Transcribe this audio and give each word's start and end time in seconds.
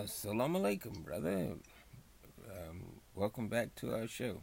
Uh, 0.00 0.06
salam 0.06 0.54
alaikum, 0.54 1.04
brother. 1.04 1.56
Um, 2.50 3.00
welcome 3.14 3.48
back 3.48 3.74
to 3.74 3.92
our 3.94 4.06
show. 4.06 4.40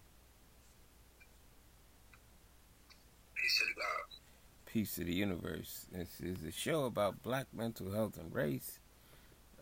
Peace 3.33 3.57
to 3.57 3.65
the 3.65 3.81
God. 3.81 4.19
Peace 4.67 4.95
to 4.95 5.03
the 5.03 5.15
universe. 5.15 5.87
This 5.91 6.21
is 6.21 6.43
a 6.43 6.51
show 6.51 6.85
about 6.85 7.23
black 7.23 7.47
mental 7.55 7.91
health 7.91 8.19
and 8.19 8.31
race. 8.35 8.77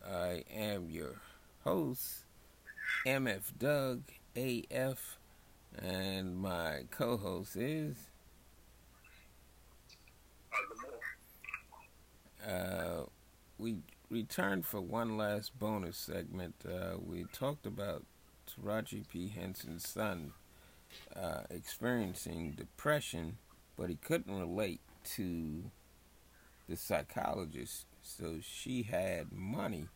I 0.05 0.43
am 0.53 0.89
your 0.89 1.21
host, 1.63 2.25
MF 3.07 3.57
Doug 3.57 4.01
AF, 4.35 5.17
and 5.81 6.35
my 6.35 6.87
co 6.91 7.15
host 7.15 7.55
is. 7.55 7.95
Uh, 12.45 13.03
we 13.57 13.77
returned 14.09 14.65
for 14.65 14.81
one 14.81 15.17
last 15.17 15.57
bonus 15.57 15.97
segment. 15.97 16.55
Uh, 16.67 16.97
we 17.03 17.25
talked 17.33 17.65
about 17.65 18.03
Taraji 18.47 19.07
P. 19.07 19.27
Henson's 19.29 19.87
son 19.87 20.33
uh, 21.15 21.41
experiencing 21.49 22.51
depression, 22.51 23.37
but 23.77 23.89
he 23.89 23.95
couldn't 23.95 24.37
relate 24.37 24.81
to 25.15 25.71
the 26.67 26.75
psychologist, 26.75 27.85
so 28.01 28.35
she 28.41 28.83
had 28.83 29.31
money. 29.31 29.87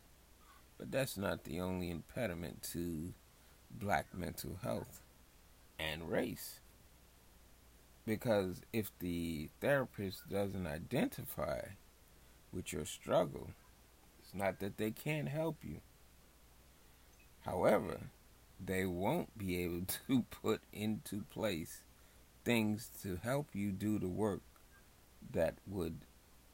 But 0.78 0.92
that's 0.92 1.18
not 1.18 1.44
the 1.44 1.60
only 1.60 1.90
impediment 1.90 2.64
to 2.74 3.14
black 3.72 4.08
mental 4.14 4.60
health 4.64 5.02
and 5.78 6.10
race. 6.10 6.60
Because 8.06 8.62
if 8.74 8.92
the 9.00 9.50
therapist 9.62 10.30
doesn't 10.30 10.66
identify 10.66 11.62
with 12.52 12.74
your 12.74 12.86
struggle, 12.86 13.50
it's 14.30 14.40
not 14.40 14.60
that 14.60 14.78
they 14.78 14.92
can't 14.92 15.28
help 15.28 15.58
you. 15.64 15.82
However, 17.46 17.98
they 18.64 18.86
won't 18.86 19.36
be 19.36 19.64
able 19.64 19.86
to 20.08 20.24
put 20.30 20.62
into 20.72 21.24
place 21.32 21.82
things 22.46 22.92
to 23.02 23.20
help 23.24 23.48
you 23.54 23.72
do 23.72 23.98
the 23.98 24.08
work 24.08 24.42
that 25.32 25.56
would 25.66 26.02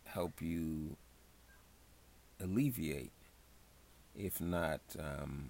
help 0.05 0.41
you 0.41 0.95
alleviate, 2.41 3.11
if 4.17 4.39
not 4.39 4.79
um, 4.97 5.49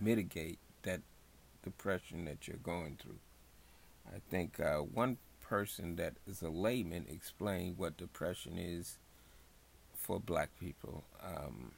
mitigate, 0.00 0.58
that 0.82 1.00
depression 1.62 2.24
that 2.24 2.48
you're 2.48 2.56
going 2.56 2.98
through. 3.00 3.20
I 4.12 4.18
think 4.30 4.58
uh, 4.58 4.78
one 4.78 5.18
person 5.40 5.94
that 5.96 6.14
is 6.26 6.42
a 6.42 6.48
layman 6.50 7.06
explained 7.08 7.78
what 7.78 7.96
depression 7.96 8.58
is 8.58 8.98
for 10.10 10.18
black 10.18 10.50
people. 10.58 11.04
Um, 11.24 11.70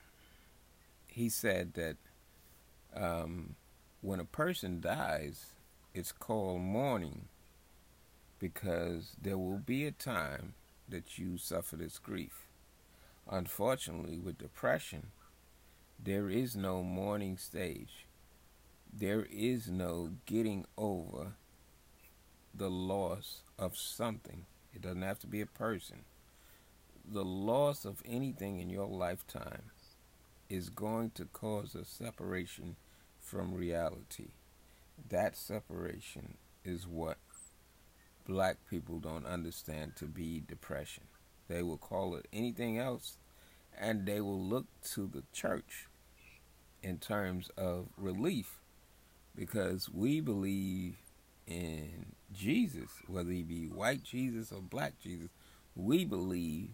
he 1.07 1.29
said 1.29 1.75
that 1.75 1.97
um, 2.97 3.57
when 4.01 4.21
a 4.21 4.25
person 4.25 4.81
dies, 4.81 5.53
it's 5.93 6.13
called 6.13 6.63
mourning 6.63 7.27
because 8.39 9.17
there 9.21 9.37
will 9.37 9.59
be 9.59 9.85
a 9.85 9.91
time 9.91 10.55
that 10.89 11.19
you 11.19 11.37
suffer 11.37 11.77
this 11.77 11.99
grief. 11.99 12.49
Unfortunately, 13.31 14.19
with 14.19 14.39
depression, 14.39 15.09
there 16.03 16.31
is 16.31 16.57
no 16.57 16.83
mourning 16.83 17.37
stage. 17.37 18.07
There 18.91 19.27
is 19.31 19.69
no 19.69 20.13
getting 20.25 20.65
over 20.79 21.35
the 22.55 22.71
loss 22.71 23.43
of 23.59 23.77
something. 23.77 24.47
It 24.75 24.81
doesn't 24.81 25.03
have 25.03 25.19
to 25.19 25.27
be 25.27 25.43
a 25.43 25.47
person 25.47 26.05
the 27.11 27.25
loss 27.25 27.85
of 27.85 28.03
anything 28.05 28.61
in 28.61 28.71
your 28.71 28.87
lifetime 28.87 29.71
is 30.49 30.69
going 30.69 31.11
to 31.11 31.25
cause 31.25 31.75
a 31.75 31.85
separation 31.85 32.77
from 33.19 33.55
reality. 33.55 34.29
That 35.09 35.37
separation 35.37 36.37
is 36.65 36.87
what 36.87 37.19
black 38.27 38.57
people 38.69 38.99
don't 38.99 39.27
understand 39.27 39.97
to 39.97 40.07
be 40.07 40.43
depression. 40.47 41.05
They 41.49 41.63
will 41.63 41.79
call 41.79 42.15
it 42.17 42.27
anything 42.33 42.79
else 42.79 43.17
and 43.79 44.07
they 44.07 44.21
will 44.21 44.41
look 44.41 44.67
to 44.93 45.07
the 45.07 45.25
church 45.33 45.89
in 46.83 46.99
terms 46.99 47.51
of 47.57 47.89
relief 47.97 48.61
because 49.35 49.89
we 49.89 50.21
believe 50.21 50.97
in 51.47 52.15
Jesus, 52.33 52.91
whether 53.07 53.31
he 53.31 53.43
be 53.43 53.67
white 53.67 54.03
Jesus 54.05 54.53
or 54.53 54.61
black 54.61 54.99
Jesus, 55.03 55.29
we 55.75 56.05
believe 56.05 56.71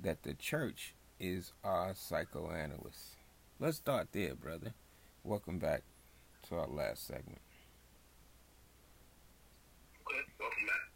that 0.00 0.22
the 0.22 0.34
church 0.34 0.94
is 1.18 1.52
our 1.64 1.94
psychoanalyst. 1.94 3.16
Let's 3.58 3.76
start 3.76 4.08
there, 4.12 4.34
brother. 4.34 4.74
Welcome 5.24 5.58
back 5.58 5.82
to 6.48 6.56
our 6.56 6.66
last 6.66 7.06
segment. 7.06 7.40
Okay, 10.08 10.24
welcome 10.40 10.66
back. 10.66 10.86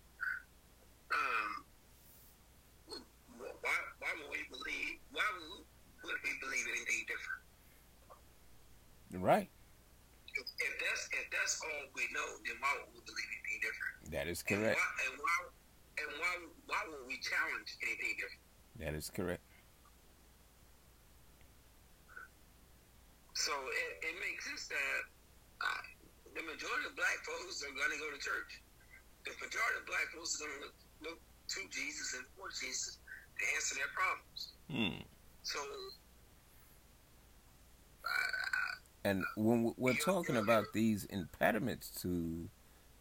Um, 1.13 1.53
why, 3.61 3.77
why 4.01 4.13
would 4.17 4.31
we 4.33 4.43
believe? 4.49 4.99
Why 5.13 5.29
would, 5.37 5.65
would 6.05 6.19
we 6.25 6.31
believe 6.41 6.65
anything 6.73 7.05
different? 7.07 7.45
Right. 9.23 9.51
If, 10.35 10.43
if 10.43 10.73
that's 10.81 11.05
if 11.13 11.31
that's 11.31 11.61
all 11.63 11.87
we 11.95 12.03
know, 12.11 12.27
then 12.49 12.57
why 12.59 12.73
would 12.81 12.91
we 12.91 13.01
believe 13.07 13.31
anything 13.31 13.61
different? 13.63 13.95
That 14.11 14.27
is 14.27 14.43
correct. 14.43 14.81
And 15.07 15.15
why 15.15 15.15
and 15.15 15.15
why, 15.21 15.37
and 16.01 16.11
why, 16.19 16.33
why 16.67 16.81
would 16.91 17.07
we 17.07 17.21
challenge 17.23 17.77
anything 17.85 18.17
different? 18.19 18.44
That 18.79 18.95
is 18.95 19.11
correct. 19.11 19.43
So 23.35 23.53
it, 23.53 24.09
it 24.09 24.15
makes 24.21 24.47
sense 24.47 24.69
that 24.69 25.01
uh, 25.61 25.83
the 26.35 26.43
majority 26.43 26.87
of 26.89 26.97
black 26.97 27.19
folks 27.27 27.63
are 27.63 27.75
going 27.75 27.93
to 27.93 27.99
go 27.99 28.11
to 28.11 28.19
church. 28.19 28.63
The 29.25 29.33
majority 29.37 29.79
of 29.81 29.87
black 29.87 30.07
folks 30.15 30.41
are 30.41 30.47
going 30.47 30.59
to 30.59 30.65
look, 30.67 30.77
look 31.03 31.21
to 31.49 31.61
Jesus 31.71 32.15
and 32.15 32.25
for 32.37 32.49
Jesus 32.49 32.99
to 33.39 33.45
answer 33.55 33.75
their 33.77 33.93
problems. 33.95 34.41
Hmm. 34.71 35.03
So. 35.43 35.59
Uh, 38.05 38.55
and 39.05 39.25
when 39.37 39.75
we're 39.77 39.95
talking 39.95 40.37
about 40.37 40.65
these 40.73 41.05
impediments 41.05 41.91
to 42.03 42.49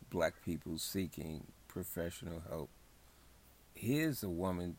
black 0.10 0.34
people 0.44 0.78
seeking 0.78 1.46
professional 1.68 2.44
help, 2.50 2.70
here's 3.74 4.24
a 4.24 4.30
woman, 4.30 4.76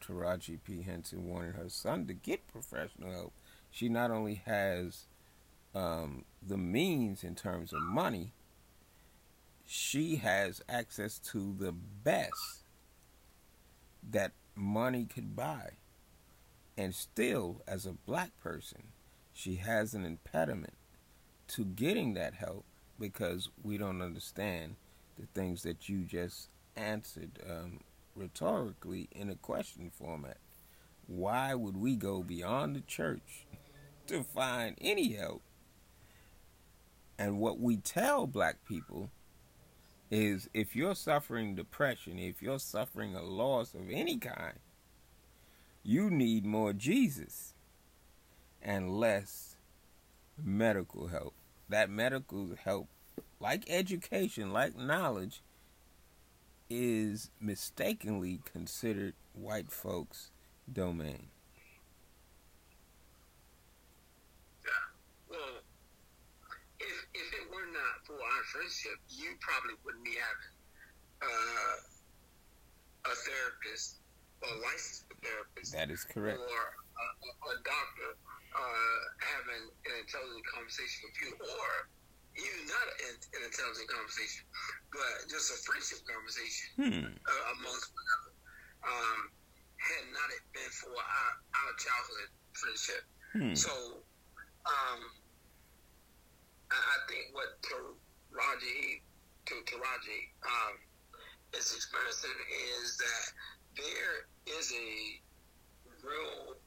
Taraji 0.00 0.58
P. 0.64 0.82
Henson, 0.82 1.28
wanted 1.28 1.54
her 1.54 1.68
son 1.68 2.06
to 2.06 2.14
get 2.14 2.46
professional 2.48 3.12
help. 3.12 3.32
She 3.70 3.88
not 3.88 4.10
only 4.10 4.42
has 4.46 5.06
um, 5.74 6.24
the 6.46 6.56
means 6.56 7.24
in 7.24 7.34
terms 7.34 7.72
of 7.72 7.80
money, 7.82 8.32
she 9.66 10.16
has 10.16 10.62
access 10.68 11.18
to 11.18 11.54
the 11.58 11.72
best 11.72 12.64
that 14.10 14.32
money 14.54 15.04
could 15.04 15.36
buy. 15.36 15.72
And 16.76 16.94
still, 16.94 17.62
as 17.66 17.84
a 17.84 17.92
black 17.92 18.30
person, 18.42 18.84
she 19.32 19.56
has 19.56 19.94
an 19.94 20.04
impediment 20.04 20.74
to 21.48 21.64
getting 21.64 22.14
that 22.14 22.34
help 22.34 22.64
because 22.98 23.50
we 23.62 23.78
don't 23.78 24.02
understand 24.02 24.76
the 25.18 25.26
things 25.34 25.62
that 25.62 25.88
you 25.88 26.02
just 26.04 26.48
answered 26.76 27.38
um, 27.48 27.80
rhetorically 28.18 29.08
in 29.12 29.30
a 29.30 29.36
question 29.36 29.90
format. 29.90 30.38
Why 31.06 31.54
would 31.54 31.76
we 31.76 31.96
go 31.96 32.22
beyond 32.22 32.76
the 32.76 32.80
church 32.80 33.46
to 34.08 34.22
find 34.22 34.76
any 34.80 35.12
help? 35.14 35.42
And 37.18 37.38
what 37.38 37.58
we 37.58 37.76
tell 37.76 38.26
black 38.26 38.64
people 38.66 39.10
is 40.10 40.48
if 40.54 40.76
you're 40.76 40.94
suffering 40.94 41.54
depression, 41.54 42.18
if 42.18 42.42
you're 42.42 42.58
suffering 42.58 43.14
a 43.14 43.22
loss 43.22 43.74
of 43.74 43.90
any 43.90 44.18
kind, 44.18 44.58
you 45.82 46.10
need 46.10 46.44
more 46.44 46.72
Jesus 46.72 47.54
and 48.62 48.90
less 48.98 49.56
medical 50.42 51.08
help. 51.08 51.34
That 51.68 51.90
medical 51.90 52.50
help, 52.62 52.88
like 53.40 53.64
education, 53.68 54.52
like 54.52 54.76
knowledge, 54.76 55.42
is 56.70 57.30
mistakenly 57.40 58.40
considered 58.52 59.14
white 59.32 59.70
folks' 59.72 60.30
domain. 60.70 61.28
Yeah. 64.64 64.70
Well, 65.30 65.62
if, 66.80 67.06
if 67.14 67.28
it 67.34 67.50
were 67.50 67.66
not 67.72 68.04
for 68.06 68.14
our 68.14 68.44
friendship, 68.52 68.98
you 69.08 69.34
probably 69.40 69.74
wouldn't 69.84 70.04
be 70.04 70.16
having 70.16 70.54
uh, 71.22 71.76
a 73.10 73.14
therapist, 73.16 73.96
a 74.42 74.50
licensed 74.60 75.04
therapist. 75.22 75.72
That 75.72 75.90
is 75.90 76.04
correct. 76.04 76.38
Or 76.38 76.44
a, 76.44 77.06
a 77.48 77.56
doctor 77.64 78.10
uh, 78.54 79.00
having 79.20 79.64
an 79.86 79.94
intelligent 80.04 80.46
conversation 80.46 81.08
with 81.08 81.16
you, 81.22 81.32
or 81.40 81.88
even 82.38 82.64
not 82.70 82.86
an, 83.10 83.14
an 83.34 83.42
intelligent 83.50 83.88
conversation, 83.90 84.46
but 84.94 85.26
just 85.26 85.50
a 85.50 85.58
friendship 85.66 86.00
conversation 86.06 86.68
hmm. 86.78 87.06
uh, 87.12 87.42
amongst 87.58 87.90
one 87.90 88.06
another. 88.06 88.34
Um, 88.78 89.20
had 89.78 90.10
not 90.10 90.28
it 90.34 90.42
been 90.50 90.72
for 90.74 90.90
our, 90.90 91.32
our 91.38 91.72
childhood 91.78 92.30
friendship. 92.54 93.02
Hmm. 93.32 93.54
So 93.54 94.02
um, 94.66 95.00
I, 96.70 96.78
I 96.78 96.96
think 97.06 97.30
what 97.30 97.58
Taraji, 97.62 99.02
to 99.46 99.54
Taraji, 99.66 100.20
um, 100.42 100.74
is 101.54 101.72
experiencing 101.72 102.38
is 102.82 102.98
that 102.98 103.24
there 103.78 104.28
is 104.58 104.72
a 104.72 104.90
real 106.04 106.58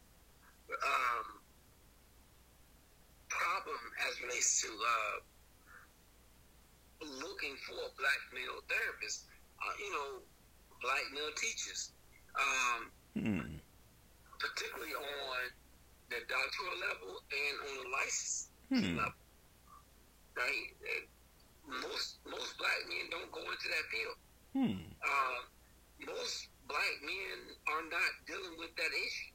um, 0.72 1.28
problem 3.30 3.80
as 4.08 4.22
relates 4.24 4.62
to 4.62 4.68
uh, 4.68 5.20
looking 7.02 7.58
for 7.66 7.76
a 7.78 7.92
black 7.98 8.22
male 8.34 8.62
therapist. 8.70 9.26
Uh, 9.62 9.74
you 9.78 9.92
know, 9.94 10.10
black 10.82 11.06
male 11.14 11.34
teachers, 11.38 11.94
um, 12.34 12.82
hmm. 13.14 13.58
particularly 14.42 14.94
on 14.98 15.42
the 16.10 16.20
doctoral 16.26 16.78
level 16.82 17.22
and 17.30 17.56
on 17.62 17.74
the 17.86 17.88
license 17.94 18.50
hmm. 18.70 18.98
level. 18.98 19.22
Right? 20.34 20.74
Most 21.70 22.20
most 22.26 22.58
black 22.58 22.82
men 22.90 23.06
don't 23.14 23.32
go 23.32 23.46
into 23.46 23.68
that 23.70 23.86
field. 23.94 24.18
Hmm. 24.52 24.82
Uh, 24.98 25.40
most 26.08 26.50
black 26.68 26.96
men 27.04 27.38
are 27.70 27.86
not 27.92 28.12
dealing 28.26 28.56
with 28.58 28.74
that 28.76 28.92
issue. 28.92 29.34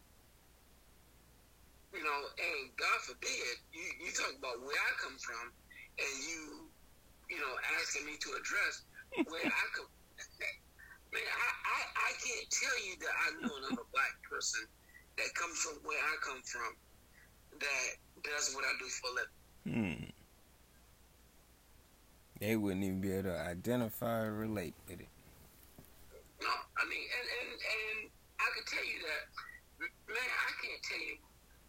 You 1.95 2.03
know, 2.05 2.21
and 2.37 2.77
God 2.77 2.99
forbid, 3.09 3.57
you, 3.73 3.87
you 4.05 4.11
talk 4.13 4.35
about 4.37 4.61
where 4.61 4.77
I 4.77 4.93
come 5.01 5.17
from, 5.17 5.49
and 5.97 6.13
you, 6.29 6.66
you 7.29 7.39
know, 7.39 7.55
asking 7.81 8.07
me 8.07 8.15
to 8.21 8.29
address 8.39 8.83
where 9.27 9.47
I 9.47 9.65
come. 9.75 9.91
Man, 11.15 11.23
I, 11.23 11.49
I, 11.65 11.79
I 11.97 12.11
can't 12.19 12.49
tell 12.51 12.77
you 12.83 12.95
that 12.99 13.15
I 13.15 13.29
know 13.41 13.53
another 13.63 13.87
black 13.95 14.15
person 14.27 14.67
that 15.17 15.31
comes 15.35 15.57
from 15.63 15.79
where 15.85 15.99
I 15.99 16.15
come 16.23 16.43
from 16.43 16.75
that 17.61 17.89
does 18.23 18.55
what 18.55 18.65
I 18.65 18.73
do 18.79 18.87
for 18.91 19.09
a 19.11 19.15
living. 19.15 19.37
Hmm. 19.67 20.05
They 22.41 22.57
wouldn't 22.57 22.85
even 22.85 23.01
be 23.01 23.13
able 23.13 23.31
to 23.33 23.39
identify 23.41 24.29
or 24.29 24.33
relate 24.33 24.75
with 24.89 25.01
it. 25.01 25.09
No, 26.43 26.53
I 26.77 26.85
mean, 26.85 27.01
and, 27.01 27.27
and, 27.33 27.51
and 27.57 27.99
I 28.37 28.49
can 28.53 28.65
tell 28.69 28.85
you 28.85 29.01
that, 29.09 29.23
man, 30.05 30.21
I 30.21 30.53
can't 30.61 30.83
tell 30.85 31.01
you 31.01 31.17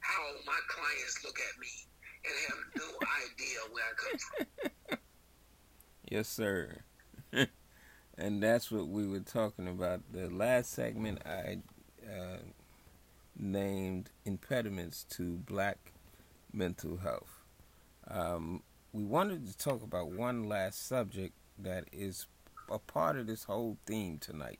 how 0.03 0.21
my 0.45 0.59
clients 0.67 1.23
look 1.23 1.39
at 1.39 1.55
me 1.55 1.71
and 2.27 2.33
have 2.51 2.61
no 2.83 2.87
idea 3.23 3.59
where 3.71 3.85
I 3.85 3.93
come 3.95 4.17
from. 4.19 5.06
Yes, 6.09 6.27
sir. 6.27 6.81
and 8.17 8.41
that's 8.41 8.71
what 8.71 8.87
we 8.87 9.07
were 9.07 9.19
talking 9.19 9.67
about. 9.67 10.01
The 10.11 10.29
last 10.29 10.71
segment 10.71 11.21
I 11.25 11.59
uh, 12.05 12.37
named 13.37 14.09
impediments 14.25 15.03
to 15.11 15.37
black 15.37 15.91
mental 16.51 16.97
health. 16.97 17.43
Um, 18.07 18.63
we 18.93 19.03
wanted 19.03 19.47
to 19.47 19.57
talk 19.57 19.83
about 19.83 20.11
one 20.11 20.47
last 20.47 20.87
subject 20.87 21.33
that 21.59 21.85
is 21.91 22.25
a 22.71 22.79
part 22.79 23.17
of 23.17 23.27
this 23.27 23.43
whole 23.43 23.77
theme 23.85 24.17
tonight. 24.17 24.59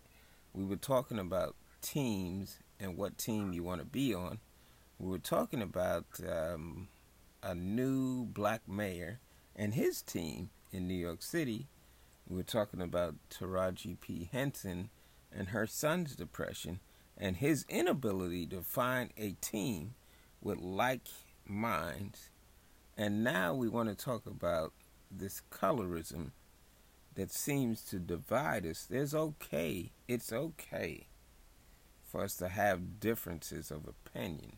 We 0.54 0.66
were 0.66 0.76
talking 0.76 1.20
about 1.20 1.56
teams 1.82 2.60
and 2.80 2.98
what 2.98 3.18
team 3.18 3.54
you 3.54 3.64
want 3.64 3.80
to 3.82 3.86
be 3.86 4.14
on. 4.14 4.40
We 5.00 5.10
were 5.10 5.18
talking 5.18 5.62
about 5.62 6.06
um, 6.28 6.88
a 7.42 7.56
new 7.56 8.26
black 8.26 8.68
mayor 8.68 9.20
and 9.56 9.74
his 9.74 10.02
team 10.02 10.50
in 10.72 10.88
New 10.88 10.94
York 10.94 11.22
City. 11.22 11.68
We 12.28 12.38
were 12.38 12.44
talking 12.44 12.82
about 12.82 13.16
Taraji 13.30 14.00
P. 14.00 14.30
Henson 14.32 14.90
and 15.32 15.50
her 15.50 15.66
son's 15.68 16.16
depression 16.16 16.80
and 17.18 17.38
his 17.38 17.66
inability 17.70 18.46
to 18.48 18.62
find 18.62 19.12
a 19.18 19.32
team 19.42 19.96
with 20.42 20.60
like 20.60 21.08
minds. 21.46 22.30
And 22.98 23.24
now 23.24 23.54
we 23.54 23.70
want 23.70 23.90
to 23.90 23.96
talk 23.96 24.26
about 24.26 24.74
this 25.10 25.42
colorism 25.52 26.32
that 27.16 27.32
seems 27.32 27.82
to 27.84 28.00
divide 28.00 28.66
us. 28.66 28.86
There's 28.90 29.16
okay, 29.16 29.92
it's 30.08 30.32
okay 30.32 31.08
for 32.04 32.24
us 32.24 32.36
to 32.38 32.48
have 32.48 33.00
differences 33.00 33.72
of 33.72 33.88
opinion. 33.88 34.58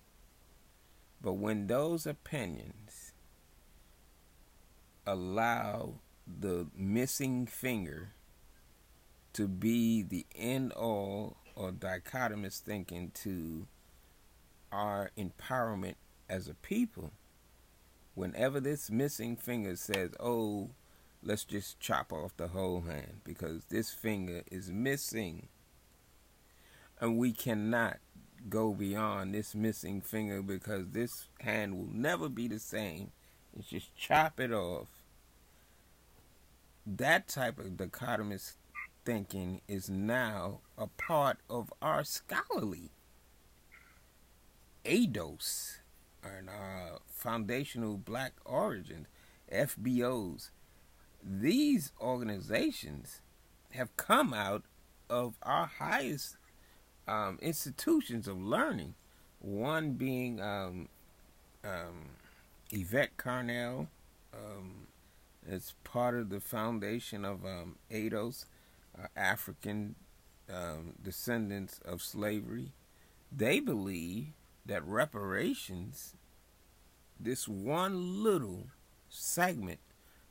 But 1.22 1.34
when 1.34 1.68
those 1.68 2.06
opinions 2.06 3.09
allow 5.12 5.96
the 6.28 6.68
missing 6.76 7.48
finger 7.48 8.10
to 9.34 9.48
be 9.48 10.04
the 10.04 10.26
end 10.36 10.72
all 10.74 11.38
or 11.56 11.72
dichotomous 11.72 12.60
thinking 12.60 13.12
to 13.14 13.68
our 14.72 15.12
empowerment 15.18 15.96
as 16.30 16.48
a 16.48 16.54
people, 16.54 17.12
whenever 18.14 18.60
this 18.60 18.90
missing 18.92 19.36
finger 19.36 19.76
says, 19.76 20.12
oh, 20.20 20.70
let's 21.24 21.44
just 21.44 21.80
chop 21.80 22.14
off 22.14 22.38
the 22.38 22.50
whole 22.50 22.82
hand 22.82 23.22
because 23.24 23.66
this 23.66 23.92
finger 23.92 24.44
is 24.52 24.72
missing. 24.72 25.48
And 27.02 27.18
we 27.18 27.32
cannot 27.32 27.98
go 28.48 28.74
beyond 28.74 29.34
this 29.34 29.56
missing 29.56 30.02
finger 30.02 30.42
because 30.42 30.90
this 30.92 31.28
hand 31.42 31.78
will 31.78 31.90
never 31.92 32.30
be 32.30 32.48
the 32.48 32.60
same. 32.60 33.12
It's 33.58 33.68
just 33.68 33.96
chop 33.96 34.40
it 34.40 34.52
off. 34.52 34.88
That 36.86 37.28
type 37.28 37.60
of 37.60 37.78
dichotomous 37.78 38.56
thinking 39.06 39.62
is 39.68 39.90
now 39.90 40.60
a 40.78 40.88
part 40.88 41.38
of 41.50 41.72
our 41.82 42.04
scholarly 42.04 42.92
ADOS 44.86 45.78
and 46.24 46.50
our 46.50 47.00
foundational 47.08 47.98
black 47.98 48.34
origins, 48.46 49.08
FBOs 49.52 50.50
these 51.24 51.92
organizations 52.00 53.22
have 53.72 53.96
come 53.98 54.34
out 54.34 54.64
of 55.10 55.36
our 55.44 55.66
highest 55.66 56.38
um, 57.08 57.38
institutions 57.42 58.28
of 58.28 58.42
learning. 58.42 58.96
One 59.40 59.94
being 59.94 60.42
um, 60.42 60.90
um, 61.64 62.12
Yvette 62.72 63.18
Carnell, 63.18 63.88
um, 64.34 64.88
it's 65.52 65.74
part 65.84 66.16
of 66.16 66.30
the 66.30 66.40
foundation 66.40 67.26
of 67.26 67.44
um, 67.44 67.78
ADOS, 67.92 68.46
uh, 68.98 69.08
African 69.16 69.96
um, 70.48 70.94
descendants 71.02 71.80
of 71.84 72.02
slavery. 72.04 72.72
They 73.36 73.60
believe 73.60 74.28
that 74.66 74.86
reparations, 74.86 76.14
this 77.20 77.48
one 77.48 78.24
little 78.24 78.68
segment 79.10 79.80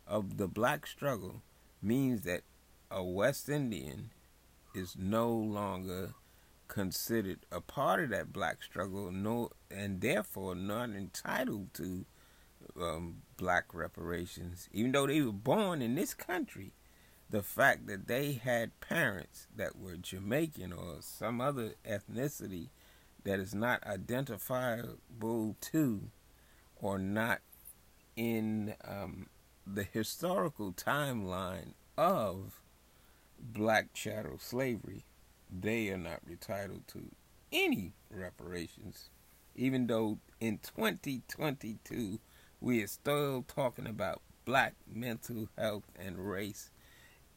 of 0.07 0.37
the 0.37 0.47
black 0.47 0.87
struggle 0.87 1.42
means 1.83 2.23
that 2.23 2.42
a 2.90 3.02
West 3.02 3.49
Indian 3.49 4.11
is 4.73 4.95
no 4.97 5.31
longer 5.31 6.14
considered 6.69 7.40
a 7.50 7.61
part 7.61 8.04
of 8.04 8.11
that 8.11 8.33
black 8.33 8.62
struggle, 8.62 9.11
no, 9.11 9.50
and 9.71 10.00
therefore 10.00 10.54
not 10.54 10.90
entitled 10.90 11.75
to 11.75 12.04
um, 12.81 13.23
black 13.37 13.75
reparations, 13.75 14.69
even 14.73 14.93
though 14.93 15.07
they 15.07 15.21
were 15.21 15.33
born 15.33 15.83
in 15.83 15.95
this 15.95 16.15
country. 16.15 16.73
The 17.31 17.43
fact 17.43 17.87
that 17.88 18.09
they 18.09 18.33
had 18.33 18.81
parents 18.81 19.49
that 19.55 19.77
were 19.77 19.97
Jamaican 19.97 20.73
or 20.73 20.97
some 21.00 21.43
other 21.43 21.75
ethnicity 21.87 22.71
that 23.25 23.38
is 23.38 23.55
not 23.55 23.87
identifiable 23.87 25.57
to 25.61 26.11
or 26.77 26.99
not 26.99 27.41
in 28.17 28.75
um, 28.85 29.27
the 29.67 29.83
historical 29.85 30.73
timeline 30.73 31.75
of 31.97 32.62
black 33.38 33.93
chattel 33.93 34.38
slavery, 34.38 35.05
they 35.50 35.88
are 35.91 35.99
not 35.99 36.21
entitled 36.29 36.87
to 36.88 37.11
any 37.53 37.93
reparations, 38.11 39.11
even 39.55 39.87
though 39.87 40.19
in 40.41 40.59
2022 40.59 42.21
we 42.61 42.83
are 42.83 42.88
still 42.88 43.45
talking 43.47 43.87
about 43.87 44.23
black 44.45 44.75
mental 44.87 45.49
health 45.57 45.85
and 45.99 46.19
race. 46.19 46.71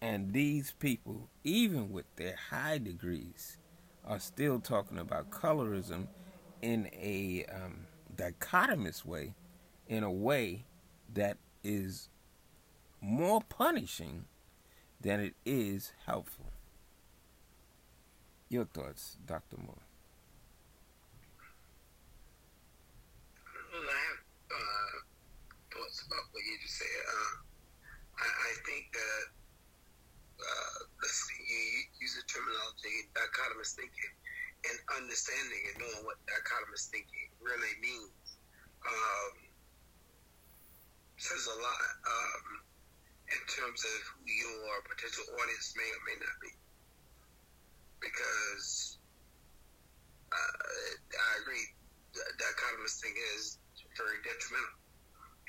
And 0.02 0.34
these 0.34 0.72
people, 0.80 1.30
even 1.44 1.92
with 1.92 2.06
their 2.16 2.36
high 2.50 2.80
degrees, 2.80 3.58
are 4.04 4.20
still 4.20 4.60
talking 4.60 4.98
about 4.98 5.30
colorism 5.30 6.08
in 6.62 6.90
a 6.94 7.46
um, 7.54 7.88
dichotomous 8.16 9.06
way, 9.06 9.36
in 9.88 10.04
a 10.04 10.12
way 10.12 10.66
that 11.14 11.38
is 11.64 12.10
more 13.00 13.42
punishing 13.42 14.26
than 15.00 15.20
it 15.20 15.36
is 15.46 15.94
helpful. 16.06 16.46
Your 18.50 18.66
thoughts, 18.66 19.18
Dr. 19.26 19.58
Moore? 19.58 19.76
Well, 23.72 23.82
I 23.82 24.00
have 24.12 24.20
uh, 24.52 24.98
thoughts 25.72 26.04
just 26.72 26.80
said. 26.80 27.04
Uh, 27.04 27.36
I, 28.24 28.28
I, 28.28 28.52
think 28.64 28.84
that, 28.96 29.26
uh, 30.40 30.80
you 31.04 31.64
use 32.00 32.16
the 32.16 32.24
terminology 32.32 33.12
dichotomous 33.12 33.76
thinking 33.76 34.14
and 34.72 34.78
understanding 34.96 35.62
and 35.74 35.76
knowing 35.84 36.04
what 36.08 36.16
dichotomous 36.32 36.88
thinking 36.88 37.28
really 37.44 37.76
means. 37.82 38.40
Um, 38.88 39.34
says 41.18 41.46
a 41.46 41.58
lot 41.62 41.90
um, 42.10 42.46
in 43.30 43.42
terms 43.46 43.86
of 43.86 43.98
who 44.10 44.26
your 44.26 44.82
potential 44.90 45.22
audience 45.38 45.76
may 45.78 45.86
or 45.86 46.02
may 46.08 46.18
not 46.18 46.36
be. 46.42 46.52
Because 48.02 48.98
uh, 50.34 50.54
I 51.14 51.32
agree, 51.46 51.62
dichotomous 52.42 52.98
thinking 52.98 53.22
is 53.38 53.62
very 53.94 54.18
detrimental. 54.26 54.81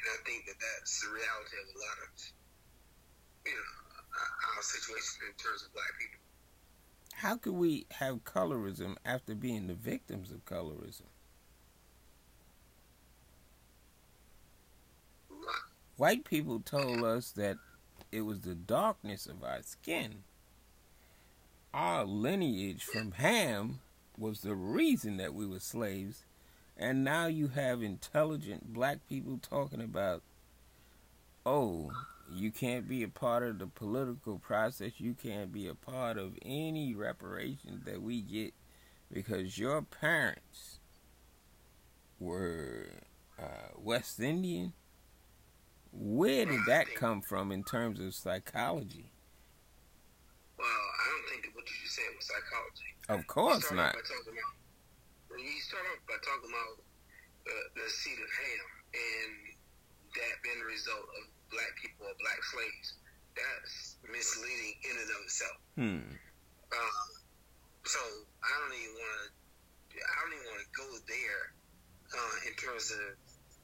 And 0.02 0.10
I 0.10 0.18
think 0.28 0.46
that 0.46 0.58
that's 0.58 1.00
the 1.00 1.08
reality 1.08 1.56
of 1.62 1.68
a 1.70 1.78
lot 1.78 1.98
of, 2.02 2.10
you 3.46 3.52
know, 3.54 3.70
uh, 4.18 4.56
our 4.56 4.62
situation 4.62 5.30
in 5.30 5.34
terms 5.38 5.62
of 5.62 5.72
black 5.72 5.94
people. 5.98 6.18
How 7.14 7.36
could 7.36 7.54
we 7.54 7.86
have 7.92 8.24
colorism 8.24 8.96
after 9.06 9.34
being 9.34 9.68
the 9.68 9.74
victims 9.74 10.32
of 10.32 10.44
colorism? 10.44 11.06
White 15.96 16.24
people 16.24 16.58
told 16.58 17.04
us 17.04 17.30
that 17.32 17.58
it 18.10 18.22
was 18.22 18.40
the 18.40 18.56
darkness 18.56 19.26
of 19.26 19.44
our 19.44 19.62
skin. 19.62 20.24
Our 21.72 22.04
lineage 22.04 22.82
from 22.82 23.12
Ham 23.12 23.80
was 24.18 24.40
the 24.40 24.54
reason 24.54 25.16
that 25.18 25.32
we 25.32 25.46
were 25.46 25.60
slaves. 25.60 26.24
And 26.76 27.04
now 27.04 27.26
you 27.26 27.48
have 27.48 27.82
intelligent 27.82 28.72
black 28.72 29.06
people 29.08 29.38
talking 29.40 29.80
about, 29.80 30.22
oh, 31.44 31.92
you 32.34 32.50
can't 32.50 32.88
be 32.88 33.02
a 33.02 33.08
part 33.08 33.42
of 33.42 33.58
the 33.58 33.66
political 33.66 34.38
process. 34.38 34.92
You 34.98 35.14
can't 35.14 35.52
be 35.52 35.68
a 35.68 35.74
part 35.74 36.16
of 36.16 36.32
any 36.44 36.94
reparations 36.94 37.84
that 37.84 38.02
we 38.02 38.22
get 38.22 38.54
because 39.12 39.58
your 39.58 39.82
parents 39.82 40.78
were 42.18 42.86
uh, 43.38 43.72
West 43.76 44.20
Indian. 44.20 44.72
Where 45.92 46.46
did 46.46 46.60
that 46.68 46.94
come 46.94 47.20
from 47.20 47.52
in 47.52 47.64
terms 47.64 48.00
of 48.00 48.14
psychology? 48.14 49.12
Well, 50.58 50.66
I 50.66 51.10
don't 51.10 51.30
think 51.30 51.44
that 51.44 51.54
what 51.54 51.64
you 51.68 51.76
just 51.82 51.96
said 51.96 52.04
was 52.16 52.26
psychology. 52.26 53.20
Of 53.20 53.26
course 53.26 53.70
not. 53.72 53.94
You 55.38 55.60
start 55.64 55.84
off 55.92 56.02
by 56.04 56.18
talking 56.20 56.52
about 56.52 56.76
the, 57.48 57.56
the 57.80 57.86
seed 57.88 58.18
of 58.20 58.30
Ham 58.30 58.66
and 58.92 59.32
that 60.12 60.34
being 60.44 60.60
the 60.60 60.68
result 60.68 61.08
of 61.08 61.22
black 61.48 61.72
people 61.80 62.04
or 62.04 62.14
black 62.20 62.40
slaves. 62.52 63.00
That's 63.32 63.96
misleading 64.04 64.76
in 64.84 64.94
and 65.00 65.08
of 65.08 65.20
itself. 65.24 65.58
Hmm. 65.80 66.04
Um, 66.68 67.08
so 67.88 68.00
I 68.44 68.52
don't 68.60 68.76
even 68.76 68.92
want 68.92 69.16
to. 69.24 69.96
I 69.96 70.14
don't 70.20 70.34
even 70.36 70.48
want 70.52 70.62
to 70.68 70.72
go 70.76 70.88
there 71.08 71.42
uh, 72.12 72.36
in 72.48 72.52
terms 72.60 72.92
of 72.92 73.16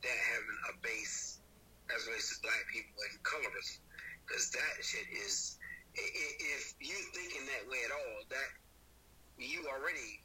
that 0.04 0.18
having 0.32 0.58
a 0.72 0.74
base 0.80 1.44
as 1.92 2.08
relates 2.08 2.32
to 2.32 2.40
black 2.40 2.64
people 2.72 2.96
and 2.96 3.16
colorism, 3.24 3.84
because 4.24 4.48
that 4.56 4.72
shit 4.80 5.08
is. 5.12 5.60
If 5.98 6.78
you're 6.78 7.10
thinking 7.12 7.44
that 7.48 7.64
way 7.68 7.80
at 7.84 7.90
all, 7.90 8.24
that 8.30 8.50
you 9.36 9.66
already 9.66 10.20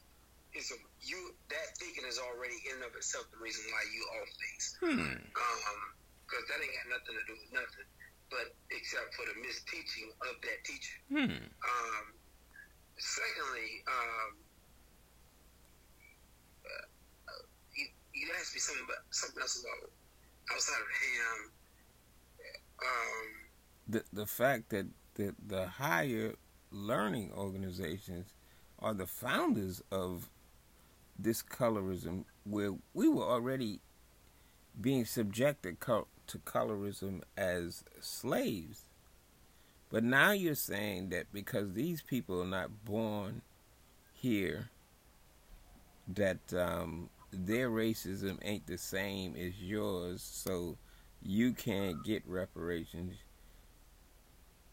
is 0.54 0.70
a, 0.70 0.78
you 1.02 1.34
that 1.50 1.74
thinking 1.78 2.06
is 2.06 2.22
already 2.22 2.58
in 2.70 2.78
and 2.82 2.86
of 2.86 2.94
itself 2.96 3.26
the 3.34 3.42
reason 3.42 3.66
why 3.74 3.84
you 3.90 4.02
off 4.22 4.32
base. 4.38 4.68
Hmm. 4.80 5.18
Um, 5.34 5.82
because 6.24 6.46
that 6.50 6.58
ain't 6.64 6.74
got 6.74 6.88
nothing 6.98 7.16
to 7.20 7.26
do 7.30 7.36
with 7.38 7.52
nothing, 7.54 7.88
but 8.32 8.48
except 8.74 9.14
for 9.14 9.26
the 9.30 9.38
misteaching 9.44 10.10
of 10.26 10.34
that 10.42 10.60
teacher. 10.66 10.98
Hmm. 11.12 11.46
Um, 11.46 12.06
secondly, 12.98 13.70
um, 13.86 14.32
uh, 16.66 16.86
uh, 17.30 17.44
you, 17.76 17.86
you 18.14 18.26
asked 18.40 18.56
me 18.56 18.62
something 18.62 18.86
about 18.86 19.04
something 19.12 19.42
else 19.42 19.62
about 19.62 19.92
outside 20.54 20.82
of 20.82 20.90
ham. 20.90 21.40
Um, 22.84 23.28
the 23.88 24.02
the 24.12 24.26
fact 24.26 24.70
that 24.70 24.88
the 25.16 25.36
the 25.46 25.68
higher 25.68 26.34
learning 26.72 27.32
organizations 27.38 28.34
are 28.80 28.94
the 28.94 29.06
founders 29.08 29.82
of 29.92 30.30
this 31.18 31.42
colorism, 31.42 32.26
where 32.44 32.74
we 32.94 33.08
were 33.08 33.24
already 33.24 33.80
being 34.80 35.06
subjected 35.06 35.80
to 35.80 36.40
colorism 36.40 37.22
as 37.38 37.84
slaves. 38.00 38.84
But 39.90 40.04
now 40.04 40.32
you're 40.32 40.56
saying 40.56 41.10
that 41.10 41.32
because 41.32 41.74
these 41.74 42.02
people 42.02 42.42
are 42.42 42.48
not 42.48 42.84
born 42.84 43.44
here, 44.14 44.70
that 46.08 46.54
um, 46.54 47.10
their 47.32 47.70
racism 47.70 48.40
ain't 48.42 48.66
the 48.66 48.78
same 48.78 49.36
as 49.36 49.62
yours, 49.62 50.22
so 50.24 50.78
you 51.22 51.54
can't 51.54 52.04
get 52.04 52.24
reparations. 52.26 53.16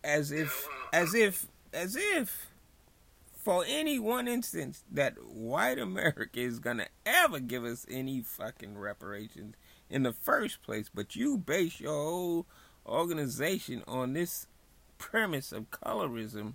As 0.03 0.33
if, 0.33 0.67
as 0.93 1.15
if, 1.15 1.47
as 1.75 1.97
if, 1.97 2.50
for 3.43 3.65
any 3.67 3.99
one 3.99 4.29
instance 4.29 4.85
that 4.91 5.15
white 5.25 5.79
America 5.79 6.41
is 6.41 6.59
gonna 6.59 6.89
ever 7.07 7.41
give 7.41 7.65
us 7.65 7.87
any 7.91 8.21
fucking 8.21 8.77
reparations 8.77 9.57
in 9.89 10.03
the 10.03 10.13
first 10.13 10.63
place, 10.63 10.91
but 10.93 11.17
you 11.17 11.39
base 11.39 11.81
your 11.81 11.93
whole 11.93 12.47
organization 12.87 13.83
on 13.89 14.13
this 14.13 14.47
premise 14.99 15.53
of 15.53 15.71
colorism 15.71 16.55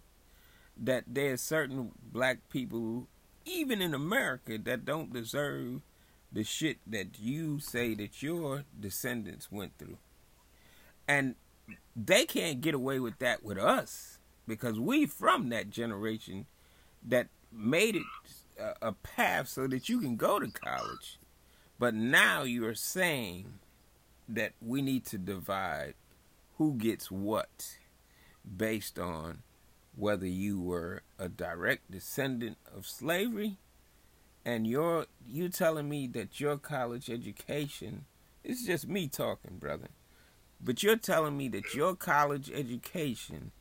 that 0.78 1.04
there's 1.08 1.42
certain 1.42 1.92
black 2.12 2.50
people, 2.50 3.08
even 3.46 3.82
in 3.82 3.94
America, 3.94 4.58
that 4.58 4.86
don't 4.86 5.12
deserve 5.12 5.82
the 6.32 6.44
shit 6.44 6.78
that 6.86 7.20
you 7.20 7.60
say 7.60 7.96
that 7.96 8.22
your 8.22 8.64
descendants 8.80 9.52
went 9.52 9.78
through. 9.80 9.98
And 11.08 11.36
they 11.96 12.26
can't 12.26 12.62
get 12.62 12.76
away 12.76 13.00
with 13.00 13.18
that 13.20 13.44
with 13.44 13.58
us 13.58 14.20
because 14.48 14.80
we 14.80 15.06
from 15.06 15.50
that 15.50 15.70
generation 15.70 16.46
that 17.08 17.28
made 17.52 17.96
it 17.96 18.04
uh, 18.62 18.74
a 18.82 18.92
path 18.92 19.48
so 19.48 19.68
that 19.68 19.90
you 19.90 20.00
can 20.00 20.16
go 20.16 20.40
to 20.40 20.48
college. 20.48 21.20
But 21.78 21.94
now 21.94 22.44
you're 22.44 22.76
saying 22.76 23.60
that 24.28 24.54
we 24.62 24.82
need 24.82 25.06
to 25.06 25.18
divide 25.18 25.94
who 26.58 26.74
gets 26.74 27.12
what 27.12 27.78
based 28.58 28.98
on 28.98 29.40
whether 29.96 30.28
you 30.28 30.60
were 30.60 31.02
a 31.18 31.30
direct 31.30 31.90
descendant 31.92 32.58
of 32.76 32.86
slavery 32.86 33.58
and 34.44 34.68
you're 34.68 35.06
you 35.26 35.50
telling 35.50 35.90
me 35.90 36.08
that 36.08 36.40
your 36.40 36.58
college 36.58 37.10
education 37.10 38.06
it's 38.44 38.66
just 38.66 38.88
me 38.88 39.08
talking 39.08 39.58
brother 39.58 39.88
but 40.62 40.84
you're 40.84 40.98
telling 40.98 41.38
me 41.38 41.48
that 41.48 41.74
your 41.74 41.96
college 41.96 42.52
education 42.52 43.52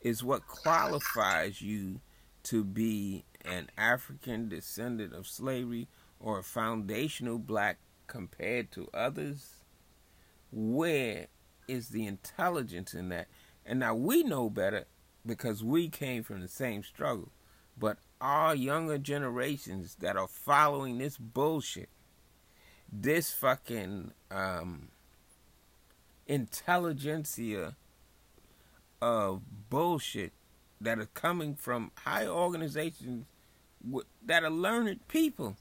is 0.00 0.24
what 0.24 0.46
qualifies 0.46 1.60
you 1.60 2.00
to 2.44 2.64
be 2.64 3.24
an 3.44 3.70
African 3.76 4.48
descendant 4.48 5.14
of 5.14 5.26
slavery 5.26 5.88
or 6.18 6.38
a 6.38 6.42
foundational 6.42 7.38
black 7.38 7.78
compared 8.06 8.70
to 8.72 8.88
others? 8.92 9.62
Where 10.52 11.26
is 11.68 11.90
the 11.90 12.06
intelligence 12.06 12.94
in 12.94 13.08
that? 13.10 13.28
And 13.64 13.78
now 13.78 13.94
we 13.94 14.22
know 14.22 14.50
better 14.50 14.86
because 15.24 15.62
we 15.62 15.88
came 15.88 16.22
from 16.22 16.40
the 16.40 16.48
same 16.48 16.82
struggle. 16.82 17.30
But 17.78 17.98
our 18.20 18.54
younger 18.54 18.98
generations 18.98 19.96
that 20.00 20.16
are 20.16 20.28
following 20.28 20.98
this 20.98 21.16
bullshit, 21.16 21.88
this 22.92 23.32
fucking 23.32 24.12
um, 24.30 24.88
intelligentsia 26.26 27.76
of 29.00 29.42
bullshit 29.70 30.32
that 30.80 30.98
are 30.98 31.06
coming 31.06 31.54
from 31.54 31.90
high 32.04 32.26
organizations 32.26 33.26
that 34.24 34.44
are 34.44 34.50
learned 34.50 35.06
people 35.08 35.56